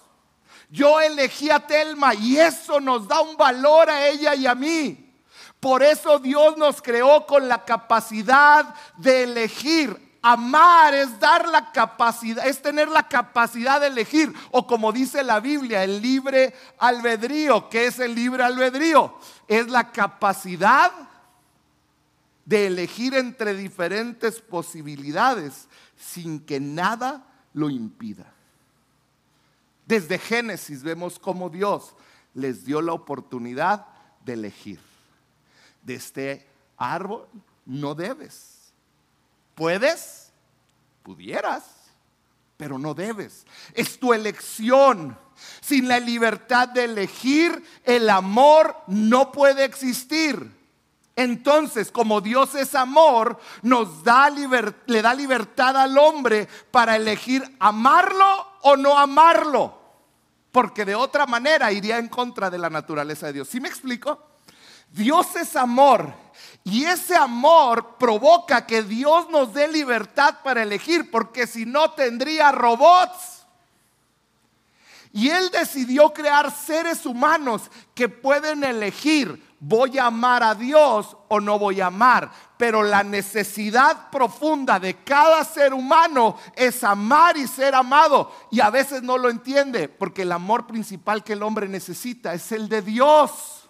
Yo 0.69 0.99
elegí 0.99 1.51
a 1.51 1.59
Telma 1.59 2.15
y 2.15 2.37
eso 2.37 2.79
nos 2.81 3.07
da 3.07 3.21
un 3.21 3.37
valor 3.37 3.89
a 3.89 4.07
ella 4.07 4.33
y 4.33 4.47
a 4.47 4.55
mí. 4.55 5.13
Por 5.59 5.83
eso 5.83 6.17
Dios 6.17 6.57
nos 6.57 6.81
creó 6.81 7.25
con 7.27 7.47
la 7.47 7.63
capacidad 7.63 8.73
de 8.97 9.23
elegir 9.23 10.07
Amar 10.21 10.93
es 10.93 11.19
dar 11.21 11.47
la 11.47 11.71
capacidad, 11.71 12.45
es 12.45 12.61
tener 12.61 12.89
la 12.89 13.07
capacidad 13.07 13.79
de 13.79 13.87
elegir, 13.87 14.33
o 14.51 14.67
como 14.67 14.91
dice 14.91 15.23
la 15.23 15.39
Biblia, 15.39 15.85
el 15.85 16.01
libre 16.01 16.53
albedrío. 16.79 17.69
¿Qué 17.69 17.85
es 17.85 17.99
el 17.99 18.13
libre 18.13 18.43
albedrío? 18.43 19.17
Es 19.47 19.69
la 19.69 19.89
capacidad 19.91 20.91
de 22.47 22.65
elegir 22.65 23.13
entre 23.13 23.53
diferentes 23.53 24.41
posibilidades 24.41 25.67
sin 25.95 26.39
que 26.39 26.59
nada 26.59 27.27
lo 27.53 27.69
impida. 27.69 28.33
Desde 29.85 30.17
Génesis 30.17 30.81
vemos 30.81 31.19
cómo 31.19 31.49
Dios 31.49 31.93
les 32.33 32.65
dio 32.65 32.81
la 32.81 32.93
oportunidad 32.93 33.85
de 34.25 34.33
elegir. 34.33 34.79
De 35.83 35.95
este 35.95 36.47
árbol 36.77 37.27
no 37.65 37.93
debes 37.93 38.57
Puedes, 39.57 40.31
pudieras, 41.01 41.63
pero 42.57 42.77
no 42.77 42.93
debes. 42.93 43.43
Es 43.73 43.99
tu 43.99 44.13
elección. 44.13 45.17
Sin 45.61 45.87
la 45.87 45.99
libertad 45.99 46.67
de 46.67 46.83
elegir, 46.83 47.63
el 47.83 48.07
amor 48.11 48.75
no 48.85 49.31
puede 49.31 49.65
existir. 49.65 50.56
Entonces, 51.17 51.91
como 51.91 52.21
Dios 52.21 52.53
es 52.53 52.75
amor, 52.75 53.39
nos 53.63 54.03
da 54.03 54.29
le 54.29 55.01
da 55.01 55.15
libertad 55.15 55.75
al 55.75 55.97
hombre 55.97 56.47
para 56.69 56.95
elegir 56.95 57.43
amarlo 57.59 58.47
o 58.61 58.77
no 58.77 58.95
amarlo. 58.95 59.81
Porque 60.51 60.85
de 60.85 60.93
otra 60.93 61.25
manera 61.25 61.71
iría 61.71 61.97
en 61.97 62.07
contra 62.07 62.51
de 62.51 62.59
la 62.59 62.69
naturaleza 62.69 63.25
de 63.25 63.33
Dios. 63.33 63.49
¿Sí 63.49 63.59
me 63.59 63.67
explico? 63.67 64.19
Dios 64.91 65.35
es 65.35 65.55
amor 65.55 66.13
y 66.63 66.85
ese 66.85 67.15
amor 67.15 67.95
provoca 67.97 68.67
que 68.67 68.83
Dios 68.83 69.27
nos 69.31 69.55
dé 69.55 69.67
libertad 69.67 70.35
para 70.43 70.61
elegir, 70.61 71.09
porque 71.09 71.47
si 71.47 71.65
no 71.65 71.91
tendría 71.91 72.51
robots. 72.51 73.43
Y 75.11 75.29
Él 75.29 75.49
decidió 75.49 76.13
crear 76.13 76.51
seres 76.51 77.07
humanos 77.07 77.71
que 77.95 78.07
pueden 78.07 78.63
elegir 78.63 79.46
¿voy 79.59 79.97
a 79.97 80.07
amar 80.07 80.43
a 80.43 80.55
Dios 80.55 81.17
o 81.27 81.39
no 81.39 81.57
voy 81.59 81.81
a 81.81 81.87
amar? 81.87 82.31
Pero 82.57 82.83
la 82.83 83.03
necesidad 83.03 84.09
profunda 84.09 84.79
de 84.79 85.03
cada 85.03 85.43
ser 85.43 85.73
humano 85.73 86.37
es 86.55 86.83
amar 86.83 87.37
y 87.37 87.47
ser 87.47 87.75
amado. 87.75 88.31
Y 88.51 88.59
a 88.59 88.69
veces 88.69 89.03
no 89.03 89.17
lo 89.17 89.29
entiende, 89.29 89.89
porque 89.89 90.23
el 90.23 90.31
amor 90.31 90.67
principal 90.67 91.23
que 91.23 91.33
el 91.33 91.43
hombre 91.43 91.67
necesita 91.67 92.33
es 92.33 92.51
el 92.51 92.69
de 92.69 92.81
Dios. 92.81 93.69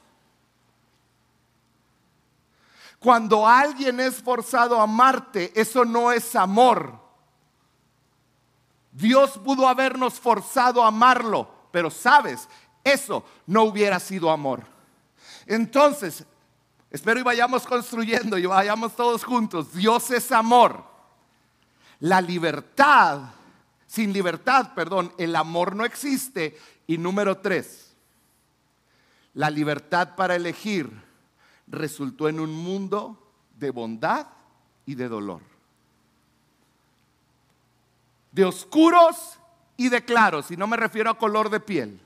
Cuando 2.99 3.47
alguien 3.47 3.99
es 3.99 4.21
forzado 4.21 4.79
a 4.79 4.83
amarte, 4.83 5.51
eso 5.55 5.85
no 5.85 6.11
es 6.11 6.35
amor. 6.35 6.99
Dios 8.91 9.37
pudo 9.37 9.67
habernos 9.67 10.15
forzado 10.19 10.83
a 10.83 10.87
amarlo, 10.87 11.47
pero 11.71 11.91
sabes, 11.91 12.49
eso 12.83 13.23
no 13.45 13.63
hubiera 13.63 13.99
sido 13.99 14.31
amor. 14.31 14.76
Entonces, 15.47 16.25
espero 16.91 17.21
y 17.21 17.23
vayamos 17.23 17.65
construyendo 17.65 18.37
y 18.37 18.45
vayamos 18.45 18.95
todos 18.95 19.23
juntos. 19.23 19.73
Dios 19.73 20.11
es 20.11 20.31
amor. 20.31 20.83
La 22.01 22.21
libertad, 22.21 23.21
sin 23.87 24.11
libertad, 24.13 24.73
perdón, 24.75 25.13
el 25.17 25.35
amor 25.35 25.75
no 25.75 25.85
existe. 25.85 26.57
Y 26.85 26.97
número 26.97 27.37
tres, 27.37 27.95
la 29.33 29.49
libertad 29.49 30.15
para 30.15 30.35
elegir 30.35 30.91
resultó 31.67 32.27
en 32.27 32.39
un 32.39 32.51
mundo 32.51 33.31
de 33.57 33.71
bondad 33.71 34.27
y 34.85 34.95
de 34.95 35.07
dolor. 35.07 35.41
De 38.31 38.43
oscuros 38.43 39.39
y 39.77 39.89
de 39.89 40.03
claros, 40.03 40.51
y 40.51 40.57
no 40.57 40.67
me 40.67 40.77
refiero 40.77 41.09
a 41.09 41.17
color 41.17 41.49
de 41.49 41.59
piel 41.59 42.01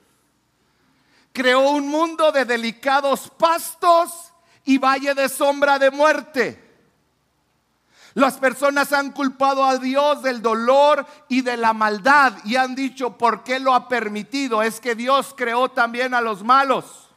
creó 1.34 1.70
un 1.72 1.88
mundo 1.88 2.32
de 2.32 2.46
delicados 2.46 3.30
pastos 3.38 4.34
y 4.65 4.78
valle 4.78 5.13
de 5.13 5.30
sombra 5.30 5.80
de 5.80 5.91
muerte. 5.91 6.72
Las 8.13 8.38
personas 8.38 8.91
han 8.91 9.12
culpado 9.12 9.63
a 9.63 9.78
Dios 9.78 10.22
del 10.22 10.41
dolor 10.41 11.06
y 11.30 11.41
de 11.41 11.56
la 11.56 11.72
maldad 11.72 12.34
y 12.44 12.58
han 12.58 12.76
dicho, 12.76 13.17
¿por 13.17 13.44
qué 13.44 13.60
lo 13.60 13.74
ha 13.74 13.88
permitido? 13.88 14.62
Es 14.62 14.82
que 14.82 14.96
Dios 14.96 15.34
creó 15.36 15.70
también 15.70 16.13
a 16.13 16.20
los 16.20 16.44
malos. 16.44 17.10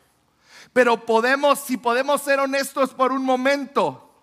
Pero 0.73 1.05
podemos, 1.05 1.59
si 1.59 1.77
podemos 1.77 2.23
ser 2.23 2.39
honestos 2.39 2.95
por 2.95 3.11
un 3.11 3.25
momento, 3.25 4.23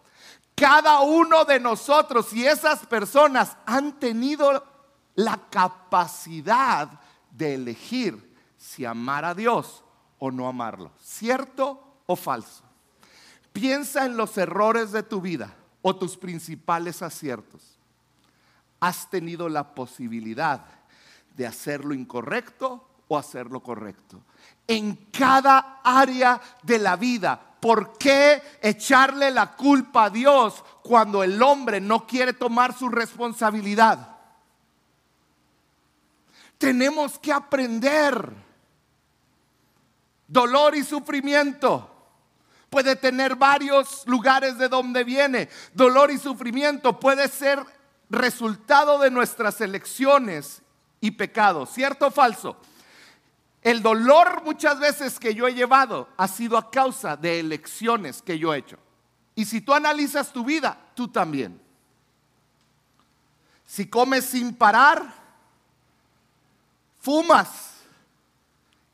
cada 0.55 1.01
uno 1.01 1.43
de 1.43 1.59
nosotros 1.59 2.31
y 2.33 2.45
esas 2.45 2.85
personas 2.85 3.57
han 3.65 3.99
tenido 3.99 4.65
la 5.15 5.37
capacidad 5.49 6.89
de 7.31 7.55
elegir 7.55 8.30
si 8.61 8.85
amar 8.85 9.25
a 9.25 9.33
Dios 9.33 9.83
o 10.19 10.29
no 10.29 10.47
amarlo. 10.47 10.91
¿Cierto 10.99 11.83
o 12.05 12.15
falso? 12.15 12.63
Piensa 13.51 14.05
en 14.05 14.15
los 14.15 14.37
errores 14.37 14.91
de 14.91 15.01
tu 15.01 15.19
vida 15.19 15.51
o 15.81 15.95
tus 15.95 16.15
principales 16.15 17.01
aciertos. 17.01 17.79
Has 18.79 19.09
tenido 19.09 19.49
la 19.49 19.73
posibilidad 19.73 20.63
de 21.35 21.47
hacer 21.47 21.83
lo 21.83 21.95
incorrecto 21.95 22.87
o 23.07 23.17
hacer 23.17 23.47
lo 23.47 23.61
correcto. 23.61 24.21
En 24.67 24.95
cada 25.11 25.81
área 25.83 26.39
de 26.61 26.77
la 26.77 26.95
vida, 26.95 27.41
¿por 27.59 27.97
qué 27.97 28.43
echarle 28.61 29.31
la 29.31 29.55
culpa 29.55 30.05
a 30.05 30.09
Dios 30.11 30.63
cuando 30.83 31.23
el 31.23 31.41
hombre 31.41 31.81
no 31.81 32.05
quiere 32.05 32.33
tomar 32.33 32.77
su 32.77 32.89
responsabilidad? 32.89 34.17
Tenemos 36.59 37.17
que 37.17 37.33
aprender 37.33 38.50
dolor 40.31 40.75
y 40.75 40.83
sufrimiento. 40.83 41.89
Puede 42.69 42.95
tener 42.95 43.35
varios 43.35 44.03
lugares 44.07 44.57
de 44.57 44.69
donde 44.69 45.03
viene. 45.03 45.49
Dolor 45.73 46.09
y 46.09 46.17
sufrimiento 46.17 46.99
puede 46.99 47.27
ser 47.27 47.59
resultado 48.09 48.97
de 48.99 49.11
nuestras 49.11 49.59
elecciones 49.59 50.61
y 51.01 51.11
pecados. 51.11 51.71
¿Cierto 51.71 52.07
o 52.07 52.11
falso? 52.11 52.57
El 53.61 53.83
dolor 53.83 54.43
muchas 54.45 54.79
veces 54.79 55.19
que 55.19 55.35
yo 55.35 55.47
he 55.47 55.53
llevado 55.53 56.07
ha 56.15 56.27
sido 56.29 56.57
a 56.57 56.71
causa 56.71 57.17
de 57.17 57.41
elecciones 57.41 58.21
que 58.21 58.39
yo 58.39 58.53
he 58.53 58.59
hecho. 58.59 58.77
Y 59.35 59.43
si 59.43 59.59
tú 59.59 59.73
analizas 59.73 60.31
tu 60.31 60.45
vida, 60.45 60.77
tú 60.95 61.09
también. 61.09 61.61
Si 63.65 63.89
comes 63.89 64.25
sin 64.25 64.55
parar, 64.55 65.13
fumas 66.99 67.49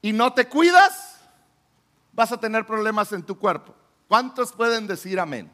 y 0.02 0.13
no 0.13 0.34
te 0.34 0.47
cuidas, 0.47 1.07
vas 2.18 2.32
a 2.32 2.40
tener 2.40 2.66
problemas 2.66 3.14
en 3.14 3.22
tu 3.22 3.38
cuerpo. 3.38 3.76
¿Cuántos 4.08 4.52
pueden 4.52 4.88
decir 4.88 5.20
amén? 5.20 5.52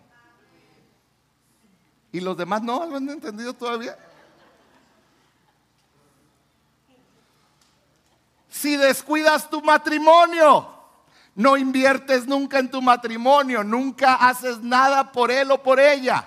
¿Y 2.13 2.21
los 2.21 2.37
demás 2.37 2.61
no 2.63 2.85
lo 2.85 2.95
han 2.95 3.09
entendido 3.09 3.53
todavía? 3.53 3.97
Si 8.47 8.77
descuidas 8.77 9.49
tu 9.49 9.61
matrimonio, 9.61 10.69
no 11.35 11.57
inviertes 11.57 12.25
nunca 12.27 12.59
en 12.59 12.71
tu 12.71 12.81
matrimonio, 12.81 13.61
nunca 13.61 14.15
haces 14.15 14.61
nada 14.61 15.11
por 15.11 15.31
él 15.31 15.51
o 15.51 15.61
por 15.61 15.81
ella. 15.81 16.25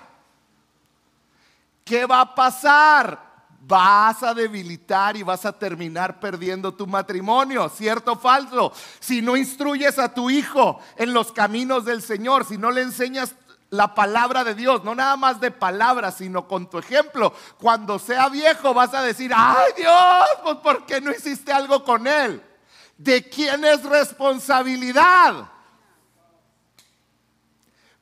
¿Qué 1.83 2.05
va 2.05 2.21
a 2.21 2.35
pasar? 2.35 3.26
Vas 3.61 4.23
a 4.23 4.33
debilitar 4.33 5.17
y 5.17 5.23
vas 5.23 5.45
a 5.45 5.51
terminar 5.51 6.19
perdiendo 6.19 6.73
tu 6.73 6.87
matrimonio, 6.87 7.69
¿cierto 7.69 8.13
o 8.13 8.17
falso? 8.17 8.71
Si 8.99 9.21
no 9.21 9.35
instruyes 9.35 9.99
a 9.99 10.13
tu 10.13 10.29
hijo 10.29 10.79
en 10.95 11.13
los 11.13 11.31
caminos 11.31 11.85
del 11.85 12.01
Señor, 12.01 12.45
si 12.45 12.57
no 12.57 12.71
le 12.71 12.81
enseñas 12.81 13.35
la 13.69 13.93
palabra 13.93 14.43
de 14.43 14.55
Dios, 14.55 14.83
no 14.83 14.95
nada 14.95 15.17
más 15.17 15.41
de 15.41 15.51
palabras, 15.51 16.15
sino 16.17 16.47
con 16.47 16.69
tu 16.69 16.77
ejemplo. 16.77 17.33
Cuando 17.59 17.99
sea 17.99 18.29
viejo 18.29 18.73
vas 18.73 18.93
a 18.93 19.01
decir, 19.01 19.31
ay 19.35 19.73
Dios, 19.75 20.25
pues 20.43 20.55
¿por 20.57 20.85
qué 20.85 21.01
no 21.01 21.11
hiciste 21.11 21.51
algo 21.51 21.83
con 21.83 22.07
él? 22.07 22.41
¿De 22.97 23.27
quién 23.29 23.65
es 23.65 23.83
responsabilidad? 23.83 25.49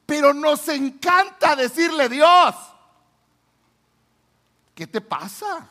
Pero 0.05 0.33
nos 0.33 0.67
encanta 0.67 1.55
decirle 1.55 2.09
Dios, 2.09 2.55
¿Qué 4.75 4.85
te 4.85 4.99
pasa? 4.99 5.69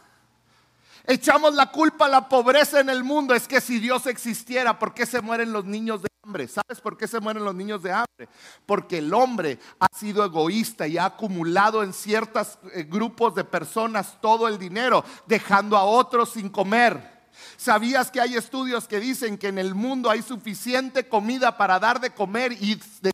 Echamos 1.07 1.55
la 1.55 1.71
culpa 1.71 2.07
a 2.07 2.09
la 2.09 2.27
pobreza 2.27 2.81
en 2.81 2.89
el 2.89 3.05
mundo. 3.05 3.35
Es 3.35 3.47
que 3.47 3.61
si 3.61 3.79
Dios 3.79 4.07
existiera, 4.07 4.79
¿por 4.79 4.95
qué 4.95 5.05
se 5.05 5.21
mueren 5.21 5.53
los 5.53 5.67
niños 5.67 6.01
de 6.01 6.09
hambre? 6.23 6.49
¿Sabes 6.49 6.81
por 6.81 6.97
qué 6.97 7.07
se 7.07 7.21
mueren 7.21 7.45
los 7.45 7.55
niños 7.55 7.83
de 7.83 7.93
hambre? 7.93 8.29
Porque 8.65 8.99
el 8.99 9.13
hombre 9.13 9.59
ha 9.79 9.87
sido 9.95 10.25
egoísta 10.25 10.87
y 10.87 10.97
ha 10.97 11.05
acumulado 11.05 11.83
en 11.83 11.93
ciertos 11.93 12.59
eh, 12.73 12.85
grupos 12.85 13.35
de 13.35 13.45
personas 13.45 14.19
todo 14.23 14.49
el 14.49 14.59
dinero, 14.59 15.05
dejando 15.27 15.77
a 15.77 15.85
otros 15.85 16.33
sin 16.33 16.49
comer. 16.49 17.13
¿Sabías 17.59 18.11
que 18.11 18.23
hay 18.23 18.37
estudios 18.37 18.89
que 18.89 18.99
dicen 18.99 19.37
que 19.37 19.49
en 19.49 19.59
el 19.59 19.75
mundo 19.75 20.09
hay 20.09 20.23
suficiente 20.23 21.07
comida 21.07 21.59
para 21.59 21.79
dar 21.79 22.01
de 22.01 22.15
comer 22.15 22.53
y 22.53 22.81
de 23.03 23.11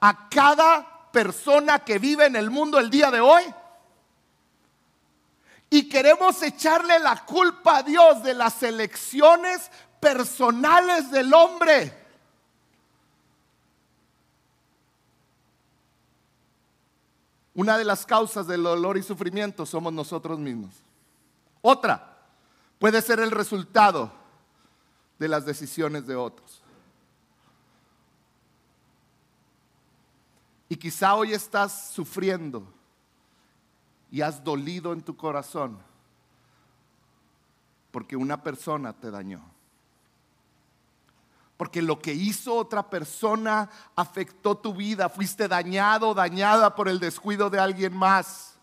a 0.00 0.28
cada 0.30 1.10
persona 1.12 1.80
que 1.80 1.98
vive 1.98 2.24
en 2.24 2.36
el 2.36 2.50
mundo 2.50 2.78
el 2.78 2.88
día 2.88 3.10
de 3.10 3.20
hoy? 3.20 3.42
Y 5.70 5.88
queremos 5.88 6.40
echarle 6.42 6.98
la 6.98 7.24
culpa 7.24 7.78
a 7.78 7.82
Dios 7.82 8.22
de 8.22 8.34
las 8.34 8.62
elecciones 8.62 9.70
personales 10.00 11.10
del 11.10 11.32
hombre. 11.34 12.04
Una 17.54 17.78
de 17.78 17.84
las 17.84 18.04
causas 18.04 18.46
del 18.46 18.62
dolor 18.64 18.98
y 18.98 19.02
sufrimiento 19.02 19.64
somos 19.64 19.92
nosotros 19.92 20.38
mismos. 20.38 20.74
Otra 21.62 22.18
puede 22.78 23.00
ser 23.00 23.20
el 23.20 23.30
resultado 23.30 24.12
de 25.18 25.28
las 25.28 25.46
decisiones 25.46 26.06
de 26.06 26.16
otros. 26.16 26.60
Y 30.68 30.76
quizá 30.76 31.14
hoy 31.14 31.32
estás 31.32 31.92
sufriendo 31.92 32.66
y 34.14 34.22
has 34.22 34.44
dolido 34.44 34.92
en 34.92 35.02
tu 35.02 35.16
corazón 35.16 35.76
porque 37.90 38.14
una 38.14 38.44
persona 38.44 38.92
te 38.92 39.10
dañó. 39.10 39.42
Porque 41.56 41.82
lo 41.82 41.98
que 41.98 42.14
hizo 42.14 42.54
otra 42.54 42.88
persona 42.88 43.68
afectó 43.96 44.56
tu 44.56 44.72
vida. 44.72 45.08
Fuiste 45.08 45.48
dañado, 45.48 46.14
dañada 46.14 46.76
por 46.76 46.88
el 46.88 47.00
descuido 47.00 47.50
de 47.50 47.58
alguien 47.58 47.92
más. 47.92 48.53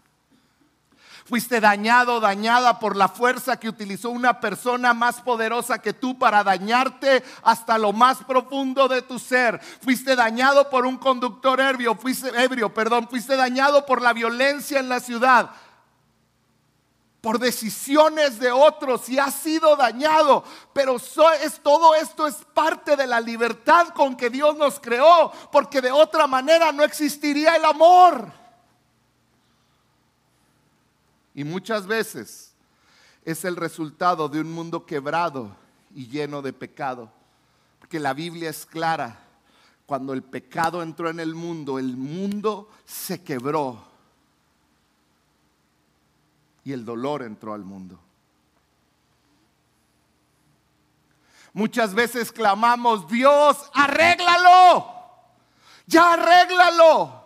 Fuiste 1.26 1.60
dañado, 1.60 2.20
dañada 2.20 2.80
por 2.80 2.96
la 2.96 3.08
fuerza 3.08 3.60
que 3.60 3.70
utilizó 3.70 4.10
una 4.10 4.40
persona 4.40 4.94
más 4.94 5.22
poderosa 5.22 5.80
que 5.80 5.94
tú 5.94 6.18
para 6.18 6.44
dañarte 6.44 7.24
hasta 7.44 7.78
lo 7.78 7.94
más 7.94 8.18
profundo 8.24 8.88
de 8.88 9.02
tu 9.02 9.20
ser. 9.20 9.60
Fuiste 9.82 10.16
dañado 10.16 10.70
por 10.70 10.86
un 10.86 10.98
conductor 10.98 11.60
ebrio, 11.62 11.96
fuiste 11.96 12.30
ebrio, 12.42 12.74
perdón, 12.74 13.08
fuiste 13.08 13.36
dañado 13.36 13.86
por 13.86 14.02
la 14.02 14.14
violencia 14.14 14.80
en 14.80 14.90
la 14.90 15.00
ciudad. 15.00 15.52
por 17.22 17.38
decisiones 17.38 18.40
de 18.40 18.52
otros 18.52 19.08
y 19.08 19.20
has 19.20 19.36
sido 19.36 19.76
dañado, 19.76 20.44
pero 20.74 20.98
es, 20.98 21.60
todo 21.62 21.94
esto 21.94 22.26
es 22.26 22.38
parte 22.56 22.96
de 22.96 23.06
la 23.06 23.22
libertad 23.22 23.90
con 23.90 24.16
que 24.16 24.32
Dios 24.32 24.58
nos 24.58 24.80
creó, 24.80 25.32
porque 25.52 25.82
de 25.82 25.92
otra 25.92 26.26
manera 26.26 26.72
no 26.72 26.84
existiría 26.84 27.56
el 27.56 27.66
amor. 27.66 28.41
Y 31.34 31.44
muchas 31.44 31.88
veces 31.88 32.54
es 33.24 33.46
el 33.46 33.56
resultado 33.56 34.28
de 34.28 34.42
un 34.42 34.52
mundo 34.52 34.86
quebrado 34.86 35.56
y 35.94 36.08
lleno 36.08 36.42
de 36.42 36.54
pecado, 36.54 37.12
porque 37.80 38.00
la 38.00 38.14
Biblia 38.14 38.50
es 38.50 38.66
clara. 38.66 39.20
Cuando 39.86 40.14
el 40.14 40.24
pecado 40.24 40.82
entró 40.82 41.10
en 41.10 41.20
el 41.20 41.36
mundo, 41.36 41.78
el 41.78 41.98
mundo 41.98 42.70
se 42.86 43.22
quebró 43.24 43.84
y 46.64 46.72
el 46.72 46.86
dolor 46.86 47.24
entró 47.24 47.54
al 47.54 47.66
mundo. 47.66 48.00
Muchas 51.54 51.94
veces 51.94 52.32
clamamos, 52.32 53.10
Dios, 53.10 53.70
arréglalo, 53.74 54.86
ya 55.86 56.14
arréglalo. 56.14 57.22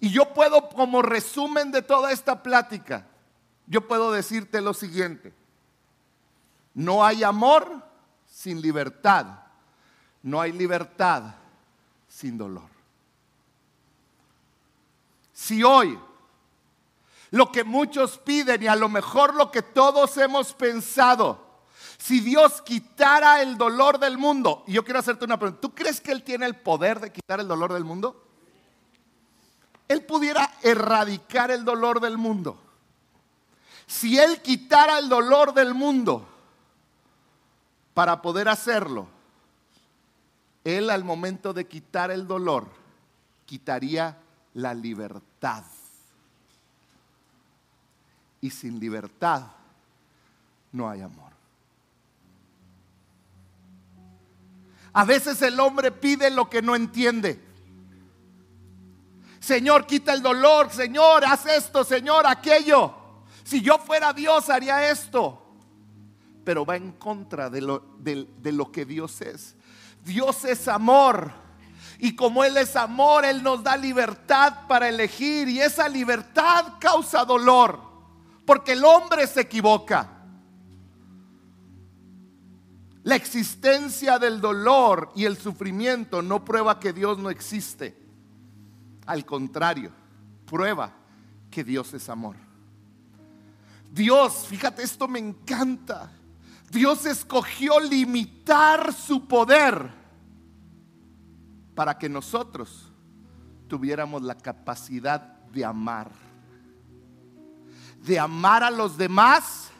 Y 0.00 0.10
yo 0.10 0.32
puedo, 0.32 0.70
como 0.70 1.02
resumen 1.02 1.70
de 1.70 1.82
toda 1.82 2.10
esta 2.10 2.42
plática, 2.42 3.06
yo 3.70 3.86
puedo 3.86 4.10
decirte 4.10 4.60
lo 4.60 4.74
siguiente. 4.74 5.32
No 6.74 7.04
hay 7.04 7.22
amor 7.22 7.84
sin 8.26 8.60
libertad. 8.60 9.26
No 10.24 10.40
hay 10.40 10.50
libertad 10.50 11.22
sin 12.08 12.36
dolor. 12.36 12.68
Si 15.32 15.62
hoy 15.62 15.96
lo 17.30 17.52
que 17.52 17.62
muchos 17.62 18.18
piden 18.18 18.64
y 18.64 18.66
a 18.66 18.74
lo 18.74 18.88
mejor 18.88 19.36
lo 19.36 19.52
que 19.52 19.62
todos 19.62 20.16
hemos 20.16 20.52
pensado. 20.52 21.48
Si 21.96 22.18
Dios 22.18 22.62
quitara 22.62 23.40
el 23.40 23.56
dolor 23.56 24.00
del 24.00 24.18
mundo, 24.18 24.64
y 24.66 24.72
yo 24.72 24.84
quiero 24.84 24.98
hacerte 24.98 25.24
una 25.24 25.38
pregunta, 25.38 25.60
¿tú 25.60 25.72
crees 25.72 26.00
que 26.00 26.10
Él 26.10 26.24
tiene 26.24 26.46
el 26.46 26.56
poder 26.56 26.98
de 26.98 27.12
quitar 27.12 27.38
el 27.38 27.46
dolor 27.46 27.72
del 27.72 27.84
mundo? 27.84 28.26
Él 29.86 30.04
pudiera 30.04 30.54
erradicar 30.62 31.52
el 31.52 31.64
dolor 31.64 32.00
del 32.00 32.18
mundo. 32.18 32.69
Si 33.90 34.16
Él 34.16 34.40
quitara 34.40 35.00
el 35.00 35.08
dolor 35.08 35.52
del 35.52 35.74
mundo, 35.74 36.24
para 37.92 38.22
poder 38.22 38.48
hacerlo, 38.48 39.08
Él 40.62 40.90
al 40.90 41.02
momento 41.02 41.52
de 41.52 41.66
quitar 41.66 42.12
el 42.12 42.28
dolor, 42.28 42.68
quitaría 43.46 44.16
la 44.54 44.74
libertad 44.74 45.64
y 48.40 48.50
sin 48.50 48.78
libertad 48.78 49.48
no 50.70 50.88
hay 50.88 51.00
amor. 51.00 51.32
A 54.92 55.04
veces 55.04 55.42
el 55.42 55.58
hombre 55.58 55.90
pide 55.90 56.30
lo 56.30 56.48
que 56.48 56.62
no 56.62 56.76
entiende. 56.76 57.44
Señor, 59.40 59.84
quita 59.84 60.12
el 60.12 60.22
dolor. 60.22 60.70
Señor, 60.70 61.24
haz 61.24 61.44
esto. 61.46 61.82
Señor, 61.82 62.24
aquello. 62.28 62.99
Si 63.50 63.62
yo 63.62 63.78
fuera 63.78 64.12
Dios, 64.12 64.48
haría 64.48 64.88
esto. 64.88 65.42
Pero 66.44 66.64
va 66.64 66.76
en 66.76 66.92
contra 66.92 67.50
de 67.50 67.60
lo, 67.60 67.96
de 67.98 68.52
lo 68.52 68.70
que 68.70 68.84
Dios 68.84 69.20
es. 69.22 69.56
Dios 70.04 70.44
es 70.44 70.68
amor. 70.68 71.32
Y 71.98 72.14
como 72.14 72.44
Él 72.44 72.56
es 72.58 72.76
amor, 72.76 73.24
Él 73.24 73.42
nos 73.42 73.64
da 73.64 73.76
libertad 73.76 74.68
para 74.68 74.88
elegir. 74.88 75.48
Y 75.48 75.60
esa 75.60 75.88
libertad 75.88 76.74
causa 76.78 77.24
dolor 77.24 77.90
porque 78.46 78.74
el 78.74 78.84
hombre 78.84 79.26
se 79.26 79.40
equivoca. 79.40 80.08
La 83.02 83.16
existencia 83.16 84.20
del 84.20 84.40
dolor 84.40 85.10
y 85.16 85.24
el 85.24 85.36
sufrimiento 85.36 86.22
no 86.22 86.44
prueba 86.44 86.78
que 86.78 86.92
Dios 86.92 87.18
no 87.18 87.30
existe. 87.30 88.00
Al 89.06 89.26
contrario, 89.26 89.90
prueba 90.46 90.92
que 91.50 91.64
Dios 91.64 91.92
es 91.94 92.08
amor. 92.08 92.36
Dios, 93.92 94.46
fíjate, 94.46 94.82
esto 94.82 95.08
me 95.08 95.18
encanta. 95.18 96.10
Dios 96.70 97.06
escogió 97.06 97.80
limitar 97.80 98.92
su 98.92 99.26
poder 99.26 99.90
para 101.74 101.98
que 101.98 102.08
nosotros 102.08 102.92
tuviéramos 103.68 104.22
la 104.22 104.36
capacidad 104.36 105.20
de 105.50 105.64
amar 105.64 106.10
de 108.02 108.18
amar 108.18 108.64
a 108.64 108.70
los 108.70 108.96
demás 108.96 109.70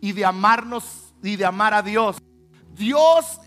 y 0.00 0.12
de 0.12 0.24
amarnos 0.24 1.12
y 1.22 1.36
de 1.36 1.44
amar 1.44 1.74
a 1.74 1.82
Dios. 1.82 2.16
Dios 2.74 3.40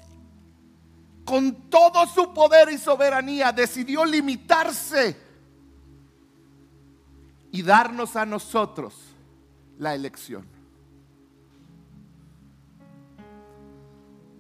con 1.24 1.70
todo 1.70 2.06
su 2.08 2.34
poder 2.34 2.70
y 2.72 2.78
soberanía 2.78 3.52
decidió 3.52 4.06
limitarse 4.06 5.20
y 7.52 7.62
darnos 7.62 8.16
a 8.16 8.26
nosotros 8.26 8.96
la 9.78 9.96
elección. 9.96 10.46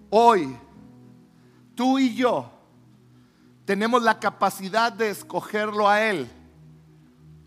Hoy, 0.10 0.58
tú 1.76 2.00
y 2.00 2.16
yo 2.16 2.50
tenemos 3.66 4.02
la 4.02 4.20
capacidad 4.20 4.94
de 4.94 5.10
escogerlo 5.10 5.90
a 5.90 6.02
Él 6.02 6.30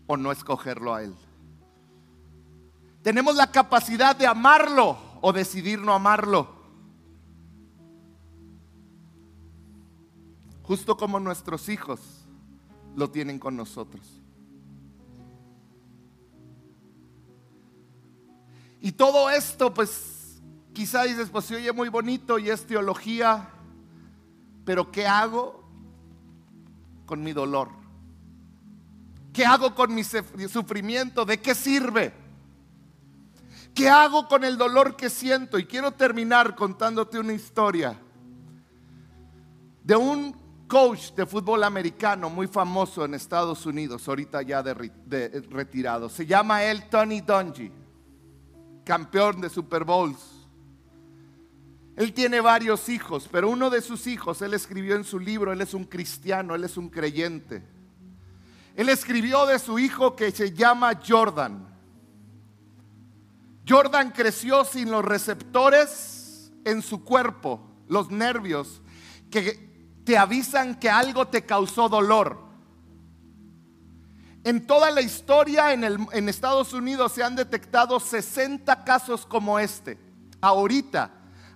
o 0.05 0.17
no 0.17 0.31
escogerlo 0.31 0.93
a 0.93 1.03
Él. 1.03 1.15
Tenemos 3.01 3.35
la 3.35 3.49
capacidad 3.49 4.15
de 4.15 4.27
amarlo 4.27 4.97
o 5.21 5.31
decidir 5.31 5.79
no 5.79 5.93
amarlo. 5.93 6.59
Justo 10.63 10.97
como 10.97 11.19
nuestros 11.19 11.69
hijos 11.69 11.99
lo 12.95 13.09
tienen 13.09 13.39
con 13.39 13.55
nosotros. 13.55 14.18
Y 18.81 18.91
todo 18.93 19.29
esto, 19.29 19.73
pues 19.73 20.41
quizá 20.73 21.03
dices, 21.03 21.29
pues 21.29 21.45
se 21.45 21.55
oye 21.55 21.71
muy 21.71 21.89
bonito 21.89 22.39
y 22.39 22.49
es 22.49 22.65
teología, 22.65 23.49
pero 24.65 24.91
¿qué 24.91 25.05
hago 25.05 25.63
con 27.05 27.23
mi 27.23 27.33
dolor? 27.33 27.69
¿Qué 29.33 29.45
hago 29.45 29.75
con 29.75 29.93
mi 29.93 30.03
sufrimiento? 30.03 31.25
¿De 31.25 31.39
qué 31.39 31.55
sirve? 31.55 32.13
¿Qué 33.73 33.89
hago 33.89 34.27
con 34.27 34.43
el 34.43 34.57
dolor 34.57 34.95
que 34.95 35.09
siento? 35.09 35.57
Y 35.57 35.65
quiero 35.65 35.91
terminar 35.91 36.55
contándote 36.55 37.19
una 37.19 37.33
historia 37.33 37.97
de 39.83 39.95
un 39.95 40.35
coach 40.67 41.13
de 41.13 41.25
fútbol 41.25 41.63
americano 41.63 42.29
muy 42.29 42.47
famoso 42.47 43.05
en 43.05 43.13
Estados 43.13 43.65
Unidos, 43.65 44.07
ahorita 44.07 44.41
ya 44.41 44.61
de, 44.61 44.73
retirado. 45.49 46.09
Se 46.09 46.25
llama 46.25 46.63
él 46.63 46.89
Tony 46.89 47.21
Dungy, 47.21 47.71
campeón 48.89 49.39
de 49.39 49.51
Super 49.51 49.83
Bowls. 49.83 50.17
Él 51.95 52.11
tiene 52.11 52.41
varios 52.41 52.89
hijos, 52.89 53.29
pero 53.31 53.47
uno 53.47 53.69
de 53.69 53.83
sus 53.83 54.07
hijos, 54.07 54.41
él 54.41 54.55
escribió 54.55 54.95
en 54.95 55.03
su 55.03 55.19
libro, 55.19 55.53
él 55.53 55.61
es 55.61 55.75
un 55.75 55.83
cristiano, 55.83 56.55
él 56.55 56.63
es 56.63 56.75
un 56.75 56.89
creyente. 56.89 57.61
Él 58.75 58.89
escribió 58.89 59.45
de 59.45 59.59
su 59.59 59.77
hijo 59.77 60.15
que 60.15 60.31
se 60.31 60.53
llama 60.53 60.99
Jordan. 61.07 61.67
Jordan 63.67 64.09
creció 64.09 64.65
sin 64.65 64.89
los 64.89 65.05
receptores 65.05 66.51
en 66.65 66.81
su 66.81 67.03
cuerpo, 67.03 67.61
los 67.89 68.09
nervios, 68.09 68.81
que 69.29 70.01
te 70.03 70.17
avisan 70.17 70.79
que 70.79 70.89
algo 70.89 71.27
te 71.27 71.45
causó 71.45 71.89
dolor. 71.89 72.39
En 74.43 74.65
toda 74.65 74.89
la 74.91 75.01
historia 75.01 75.73
en, 75.73 75.83
en, 75.83 76.29
Estados 76.29 76.73
Unidos 76.73 77.11
se 77.11 77.23
han 77.23 77.35
detectado 77.35 77.99
60 77.99 78.83
casos 78.85 79.25
como 79.25 79.59
este. 79.59 79.97
Ahorita 80.39 81.11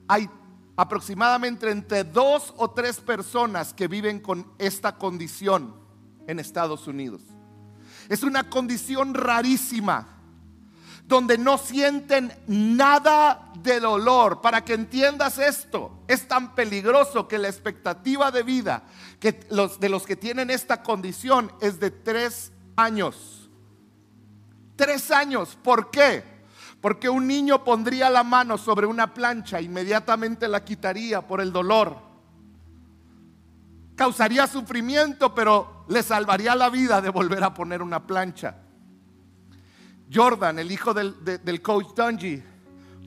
hay 0.07 0.29
aproximadamente 0.75 1.69
entre 1.69 2.03
dos 2.03 2.53
o 2.57 2.71
tres 2.71 2.99
personas 2.99 3.73
que 3.73 3.87
viven 3.87 4.19
con 4.19 4.51
esta 4.57 4.97
condición 4.97 5.75
en 6.27 6.39
Estados 6.39 6.87
Unidos. 6.87 7.21
Es 8.09 8.23
una 8.23 8.49
condición 8.49 9.13
rarísima 9.13 10.13
donde 11.05 11.37
no 11.37 11.57
sienten 11.57 12.33
nada 12.47 13.51
de 13.61 13.79
dolor. 13.79 14.41
Para 14.41 14.63
que 14.63 14.73
entiendas 14.73 15.37
esto, 15.37 16.03
es 16.07 16.27
tan 16.27 16.55
peligroso 16.55 17.27
que 17.27 17.37
la 17.37 17.49
expectativa 17.49 18.31
de 18.31 18.43
vida 18.43 18.83
que 19.19 19.39
los, 19.49 19.79
de 19.79 19.89
los 19.89 20.05
que 20.05 20.15
tienen 20.15 20.49
esta 20.49 20.81
condición 20.81 21.51
es 21.61 21.79
de 21.79 21.91
tres 21.91 22.52
años. 22.75 23.49
Tres 24.75 25.11
años. 25.11 25.57
¿Por 25.61 25.91
qué? 25.91 26.23
Porque 26.81 27.07
un 27.07 27.27
niño 27.27 27.63
pondría 27.63 28.09
la 28.09 28.23
mano 28.23 28.57
sobre 28.57 28.85
una 28.85 29.13
plancha, 29.13 29.61
inmediatamente 29.61 30.47
la 30.47 30.65
quitaría 30.65 31.25
por 31.25 31.39
el 31.39 31.53
dolor. 31.53 31.97
Causaría 33.95 34.47
sufrimiento, 34.47 35.33
pero 35.33 35.85
le 35.87 36.03
salvaría 36.03 36.55
la 36.55 36.69
vida 36.69 36.99
de 36.99 37.09
volver 37.09 37.43
a 37.43 37.53
poner 37.53 37.81
una 37.81 38.05
plancha. 38.05 38.57
Jordan, 40.13 40.59
el 40.59 40.71
hijo 40.71 40.93
del, 40.93 41.15
del 41.23 41.61
coach 41.61 41.95
Dungy, 41.95 42.43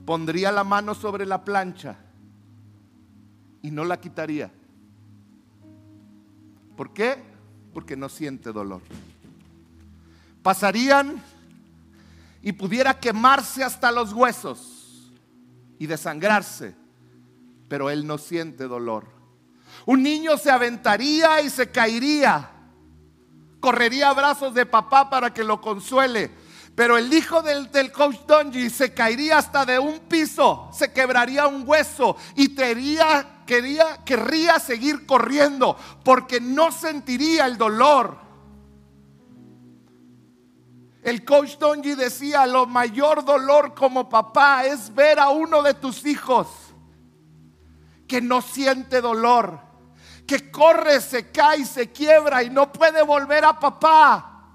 pondría 0.05 0.51
la 0.51 0.63
mano 0.63 0.95
sobre 0.95 1.25
la 1.25 1.43
plancha 1.43 1.97
y 3.61 3.69
no 3.69 3.83
la 3.83 3.99
quitaría. 3.99 4.51
¿Por 6.75 6.93
qué? 6.93 7.21
Porque 7.73 7.95
no 7.95 8.07
siente 8.07 8.51
dolor. 8.51 8.81
Pasarían 10.43 11.21
y 12.41 12.53
pudiera 12.53 12.99
quemarse 12.99 13.63
hasta 13.63 13.91
los 13.91 14.13
huesos 14.13 15.11
y 15.79 15.85
desangrarse, 15.85 16.75
pero 17.67 17.89
él 17.89 18.07
no 18.07 18.17
siente 18.17 18.67
dolor. 18.67 19.05
Un 19.85 20.03
niño 20.03 20.37
se 20.37 20.51
aventaría 20.51 21.41
y 21.41 21.49
se 21.49 21.71
caería, 21.71 22.49
correría 23.59 24.09
a 24.09 24.13
brazos 24.13 24.53
de 24.53 24.65
papá 24.65 25.09
para 25.09 25.33
que 25.33 25.43
lo 25.43 25.59
consuele, 25.61 26.31
pero 26.75 26.97
el 26.97 27.11
hijo 27.11 27.41
del, 27.41 27.69
coach 27.91 28.17
Donji 28.27 28.69
se 28.69 28.93
caería 28.93 29.39
hasta 29.39 29.65
de 29.65 29.79
un 29.79 29.99
piso, 30.01 30.69
se 30.71 30.93
quebraría 30.93 31.47
un 31.47 31.63
hueso 31.65 32.15
y 32.35 32.53
quería, 32.55 33.43
querría 34.05 34.59
seguir 34.59 35.05
corriendo 35.05 35.75
porque 36.03 36.39
no 36.39 36.71
sentiría 36.71 37.45
el 37.45 37.57
dolor 37.57 38.26
el 41.07 41.23
coach 41.23 41.57
Donji 41.57 41.95
decía, 41.95 42.45
lo 42.45 42.65
mayor 42.65 43.23
dolor 43.23 43.73
como 43.73 44.09
papá 44.09 44.65
es 44.65 44.93
ver 44.93 45.21
a 45.21 45.29
uno 45.29 45.63
de 45.63 45.73
tus 45.73 46.05
hijos 46.05 46.49
que 48.05 48.19
no 48.19 48.41
siente 48.41 48.99
dolor, 48.99 49.57
que 50.27 50.51
corre, 50.51 50.99
se 50.99 51.31
cae, 51.31 51.63
se 51.63 51.93
quiebra 51.93 52.43
y 52.43 52.49
no 52.49 52.73
puede 52.73 53.03
volver 53.03 53.45
a 53.45 53.57
papá. 53.57 54.49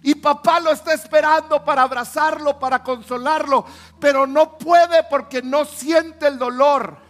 Y 0.00 0.14
papá 0.14 0.60
lo 0.60 0.70
está 0.70 0.94
esperando 0.94 1.64
para 1.64 1.82
abrazarlo, 1.82 2.60
para 2.60 2.80
consolarlo, 2.84 3.64
pero 3.98 4.24
no 4.24 4.56
puede 4.56 5.02
porque 5.10 5.42
no 5.42 5.64
siente 5.64 6.28
el 6.28 6.38
dolor. 6.38 7.07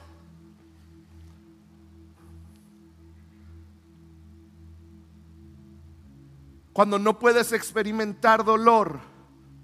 Cuando 6.78 7.00
no 7.00 7.18
puedes 7.18 7.50
experimentar 7.50 8.44
dolor, 8.44 9.00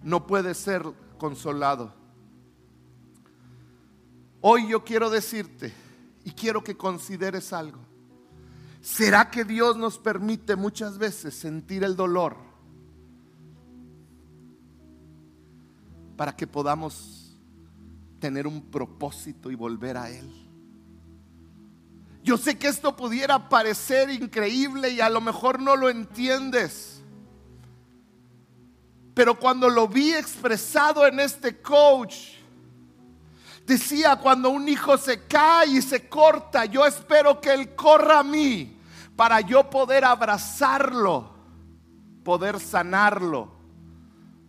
no 0.02 0.26
puedes 0.26 0.58
ser 0.58 0.82
consolado. 1.16 1.94
Hoy 4.40 4.66
yo 4.66 4.82
quiero 4.82 5.08
decirte 5.10 5.72
y 6.24 6.32
quiero 6.32 6.64
que 6.64 6.76
consideres 6.76 7.52
algo. 7.52 7.78
¿Será 8.80 9.30
que 9.30 9.44
Dios 9.44 9.76
nos 9.76 9.96
permite 9.96 10.56
muchas 10.56 10.98
veces 10.98 11.36
sentir 11.36 11.84
el 11.84 11.94
dolor 11.94 12.36
para 16.16 16.34
que 16.34 16.48
podamos 16.48 17.38
tener 18.18 18.44
un 18.44 18.60
propósito 18.60 19.52
y 19.52 19.54
volver 19.54 19.98
a 19.98 20.10
Él? 20.10 20.28
Yo 22.24 22.36
sé 22.36 22.58
que 22.58 22.66
esto 22.66 22.96
pudiera 22.96 23.48
parecer 23.48 24.10
increíble 24.10 24.90
y 24.90 25.00
a 25.00 25.08
lo 25.08 25.20
mejor 25.20 25.60
no 25.60 25.76
lo 25.76 25.88
entiendes. 25.88 26.93
Pero 29.14 29.38
cuando 29.38 29.70
lo 29.70 29.86
vi 29.86 30.12
expresado 30.12 31.06
en 31.06 31.20
este 31.20 31.62
coach, 31.62 32.34
decía, 33.64 34.16
cuando 34.16 34.50
un 34.50 34.68
hijo 34.68 34.98
se 34.98 35.26
cae 35.26 35.68
y 35.68 35.82
se 35.82 36.08
corta, 36.08 36.64
yo 36.64 36.84
espero 36.84 37.40
que 37.40 37.54
él 37.54 37.74
corra 37.74 38.18
a 38.18 38.24
mí 38.24 38.76
para 39.16 39.40
yo 39.40 39.70
poder 39.70 40.04
abrazarlo, 40.04 41.30
poder 42.24 42.58
sanarlo, 42.58 43.52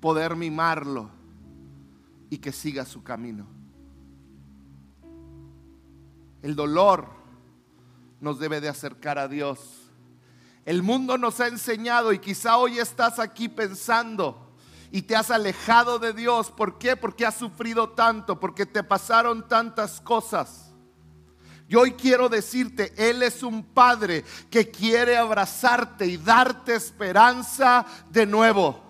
poder 0.02 0.36
mimarlo 0.36 1.12
y 2.30 2.40
que 2.40 2.52
siga 2.52 2.86
su 2.86 3.04
camino. 3.04 3.46
El 6.42 6.56
dolor 6.56 7.08
nos 8.20 8.40
debe 8.40 8.62
de 8.62 8.70
acercar 8.70 9.18
a 9.18 9.28
Dios. 9.28 9.92
El 10.66 10.82
mundo 10.82 11.18
nos 11.18 11.40
ha 11.40 11.48
enseñado 11.48 12.12
y 12.12 12.20
quizá 12.20 12.58
hoy 12.58 12.80
estás 12.80 13.20
aquí 13.20 13.50
pensando, 13.50 14.45
y 14.96 15.02
te 15.02 15.14
has 15.14 15.30
alejado 15.30 16.00
de 16.00 16.14
Dios. 16.14 16.52
¿Por 16.52 16.78
qué? 16.78 16.96
Porque 16.96 17.26
has 17.26 17.36
sufrido 17.36 17.90
tanto, 17.90 18.40
porque 18.40 18.66
te 18.66 18.82
pasaron 18.82 19.46
tantas 19.46 20.00
cosas. 20.00 20.72
Yo 21.68 21.82
hoy 21.82 21.92
quiero 21.92 22.30
decirte, 22.30 22.94
Él 22.96 23.22
es 23.22 23.44
un 23.44 23.62
Padre 23.62 24.24
que 24.50 24.72
quiere 24.72 25.18
abrazarte 25.18 26.06
y 26.06 26.16
darte 26.16 26.76
esperanza 26.76 27.86
de 28.10 28.26
nuevo. 28.26 28.82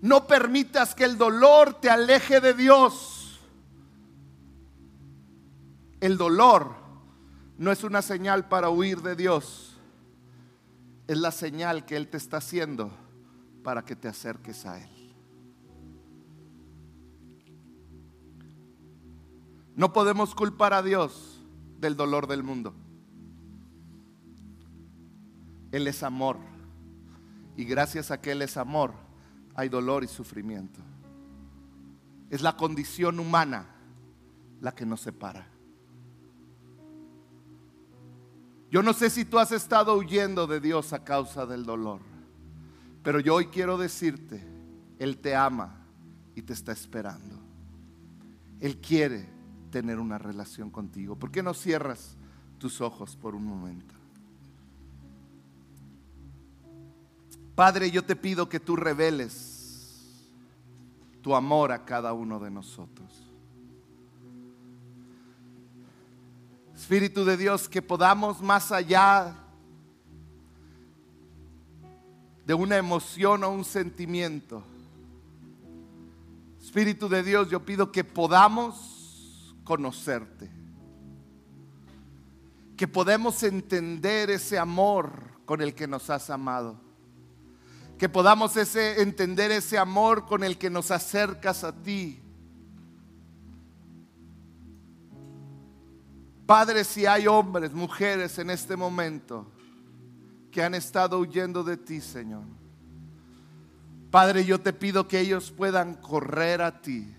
No 0.00 0.26
permitas 0.26 0.94
que 0.94 1.04
el 1.04 1.18
dolor 1.18 1.78
te 1.82 1.90
aleje 1.90 2.40
de 2.40 2.54
Dios. 2.54 3.38
El 6.00 6.16
dolor 6.16 6.76
no 7.58 7.70
es 7.70 7.84
una 7.84 8.00
señal 8.00 8.48
para 8.48 8.70
huir 8.70 9.02
de 9.02 9.16
Dios. 9.16 9.76
Es 11.06 11.18
la 11.18 11.30
señal 11.30 11.84
que 11.84 11.96
Él 11.96 12.08
te 12.08 12.16
está 12.16 12.38
haciendo 12.38 12.90
para 13.62 13.84
que 13.84 13.94
te 13.94 14.08
acerques 14.08 14.64
a 14.64 14.80
Él. 14.80 15.01
No 19.74 19.92
podemos 19.92 20.34
culpar 20.34 20.74
a 20.74 20.82
Dios 20.82 21.40
del 21.78 21.96
dolor 21.96 22.26
del 22.26 22.42
mundo. 22.42 22.74
Él 25.72 25.86
es 25.86 26.02
amor. 26.02 26.36
Y 27.56 27.64
gracias 27.64 28.10
a 28.10 28.20
que 28.20 28.32
Él 28.32 28.42
es 28.42 28.56
amor, 28.56 28.92
hay 29.54 29.68
dolor 29.68 30.04
y 30.04 30.08
sufrimiento. 30.08 30.80
Es 32.30 32.40
la 32.40 32.56
condición 32.56 33.18
humana 33.18 33.66
la 34.60 34.74
que 34.74 34.86
nos 34.86 35.00
separa. 35.00 35.46
Yo 38.70 38.82
no 38.82 38.94
sé 38.94 39.10
si 39.10 39.26
tú 39.26 39.38
has 39.38 39.52
estado 39.52 39.94
huyendo 39.98 40.46
de 40.46 40.58
Dios 40.58 40.94
a 40.94 41.04
causa 41.04 41.44
del 41.44 41.66
dolor, 41.66 42.00
pero 43.02 43.20
yo 43.20 43.34
hoy 43.34 43.48
quiero 43.48 43.76
decirte, 43.76 44.42
Él 44.98 45.18
te 45.18 45.36
ama 45.36 45.84
y 46.34 46.40
te 46.40 46.54
está 46.54 46.72
esperando. 46.72 47.38
Él 48.60 48.78
quiere 48.80 49.28
tener 49.72 49.98
una 49.98 50.18
relación 50.18 50.70
contigo. 50.70 51.16
¿Por 51.16 51.32
qué 51.32 51.42
no 51.42 51.54
cierras 51.54 52.14
tus 52.58 52.80
ojos 52.80 53.16
por 53.16 53.34
un 53.34 53.44
momento? 53.44 53.94
Padre, 57.56 57.90
yo 57.90 58.04
te 58.04 58.14
pido 58.14 58.48
que 58.48 58.60
tú 58.60 58.76
reveles 58.76 60.22
tu 61.22 61.34
amor 61.34 61.72
a 61.72 61.84
cada 61.84 62.12
uno 62.12 62.38
de 62.38 62.50
nosotros. 62.50 63.10
Espíritu 66.74 67.24
de 67.24 67.36
Dios, 67.36 67.68
que 67.68 67.80
podamos 67.80 68.40
más 68.42 68.72
allá 68.72 69.36
de 72.44 72.54
una 72.54 72.76
emoción 72.76 73.44
o 73.44 73.50
un 73.50 73.64
sentimiento. 73.64 74.62
Espíritu 76.60 77.08
de 77.08 77.22
Dios, 77.22 77.48
yo 77.48 77.64
pido 77.64 77.92
que 77.92 78.02
podamos 78.02 78.91
conocerte. 79.64 80.50
Que 82.76 82.88
podemos 82.88 83.42
entender 83.42 84.30
ese 84.30 84.58
amor 84.58 85.12
con 85.44 85.60
el 85.60 85.74
que 85.74 85.86
nos 85.86 86.10
has 86.10 86.30
amado. 86.30 86.80
Que 87.98 88.08
podamos 88.08 88.56
ese, 88.56 89.00
entender 89.02 89.52
ese 89.52 89.78
amor 89.78 90.26
con 90.26 90.42
el 90.42 90.58
que 90.58 90.70
nos 90.70 90.90
acercas 90.90 91.62
a 91.62 91.72
ti. 91.72 92.20
Padre, 96.46 96.84
si 96.84 97.06
hay 97.06 97.26
hombres, 97.26 97.72
mujeres 97.72 98.38
en 98.38 98.50
este 98.50 98.76
momento 98.76 99.46
que 100.50 100.62
han 100.62 100.74
estado 100.74 101.18
huyendo 101.18 101.62
de 101.62 101.76
ti, 101.76 102.00
Señor. 102.00 102.44
Padre, 104.10 104.44
yo 104.44 104.60
te 104.60 104.72
pido 104.72 105.08
que 105.08 105.20
ellos 105.20 105.50
puedan 105.50 105.94
correr 105.94 106.60
a 106.60 106.82
ti 106.82 107.16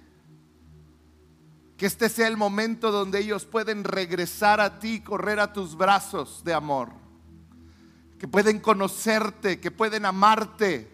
que 1.78 1.86
este 1.86 2.09
sea 2.09 2.28
el 2.28 2.38
momento 2.38 2.91
donde 2.91 3.19
ellos 3.19 3.45
pueden 3.45 3.84
regresar 3.84 4.61
a 4.61 4.80
ti, 4.80 5.01
correr 5.01 5.39
a 5.39 5.51
tus 5.51 5.76
brazos 5.76 6.43
de 6.43 6.53
amor. 6.53 6.89
Que 8.19 8.28
pueden 8.28 8.59
conocerte, 8.59 9.59
que 9.59 9.71
pueden 9.71 10.05
amarte. 10.05 10.89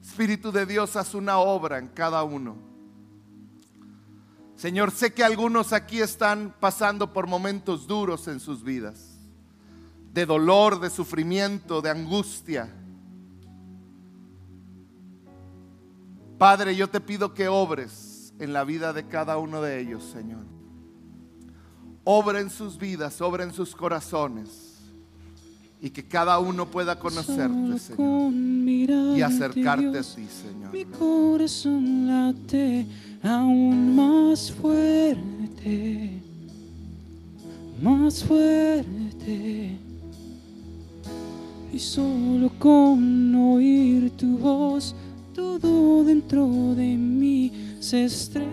Espíritu 0.00 0.52
de 0.52 0.66
Dios, 0.66 0.96
haz 0.96 1.14
una 1.14 1.38
obra 1.38 1.78
en 1.78 1.88
cada 1.88 2.22
uno. 2.22 2.56
Señor, 4.56 4.92
sé 4.92 5.12
que 5.12 5.24
algunos 5.24 5.72
aquí 5.72 6.00
están 6.00 6.54
pasando 6.60 7.12
por 7.12 7.26
momentos 7.26 7.88
duros 7.88 8.28
en 8.28 8.38
sus 8.38 8.62
vidas, 8.62 9.18
de 10.12 10.24
dolor, 10.24 10.78
de 10.78 10.88
sufrimiento, 10.88 11.82
de 11.82 11.90
angustia. 11.90 12.72
Padre, 16.42 16.74
yo 16.74 16.90
te 16.90 17.00
pido 17.00 17.34
que 17.34 17.46
obres 17.46 18.34
en 18.40 18.52
la 18.52 18.64
vida 18.64 18.92
de 18.92 19.06
cada 19.06 19.38
uno 19.38 19.62
de 19.62 19.80
ellos, 19.80 20.02
Señor. 20.12 20.44
Obra 22.02 22.40
en 22.40 22.50
sus 22.50 22.76
vidas, 22.76 23.20
obra 23.20 23.44
en 23.44 23.54
sus 23.54 23.76
corazones. 23.76 24.80
Y 25.80 25.90
que 25.90 26.02
cada 26.02 26.40
uno 26.40 26.66
pueda 26.66 26.98
conocerte, 26.98 27.78
Señor. 27.78 28.32
y 29.16 29.22
acercarte 29.22 29.98
a 29.98 30.02
ti, 30.02 30.26
Señor. 30.26 30.72
mi 30.72 30.84
corazón 30.84 32.08
late 32.08 32.88
aún 33.22 33.94
más 33.94 34.50
fuerte, 34.50 36.20
más 37.80 38.24
fuerte. 38.24 39.78
Y 41.72 41.78
solo 41.78 42.50
con 42.58 43.32
oír 43.32 44.10
tu 44.16 44.38
voz, 44.38 44.92
todo 45.34 46.04
dentro 46.04 46.74
de 46.74 46.96
mí 46.96 47.76
se 47.80 48.04
estremece, 48.04 48.50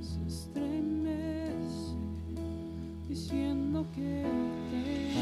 se 0.00 0.26
estremece, 0.26 1.94
diciendo 3.08 3.86
que 3.94 4.24
te. 4.70 5.14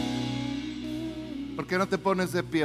¿Por 1.57 1.66
qué 1.66 1.79
no 1.79 1.87
te 1.87 1.99
pones 1.99 2.33
de 2.33 2.43
pie? 2.43 2.61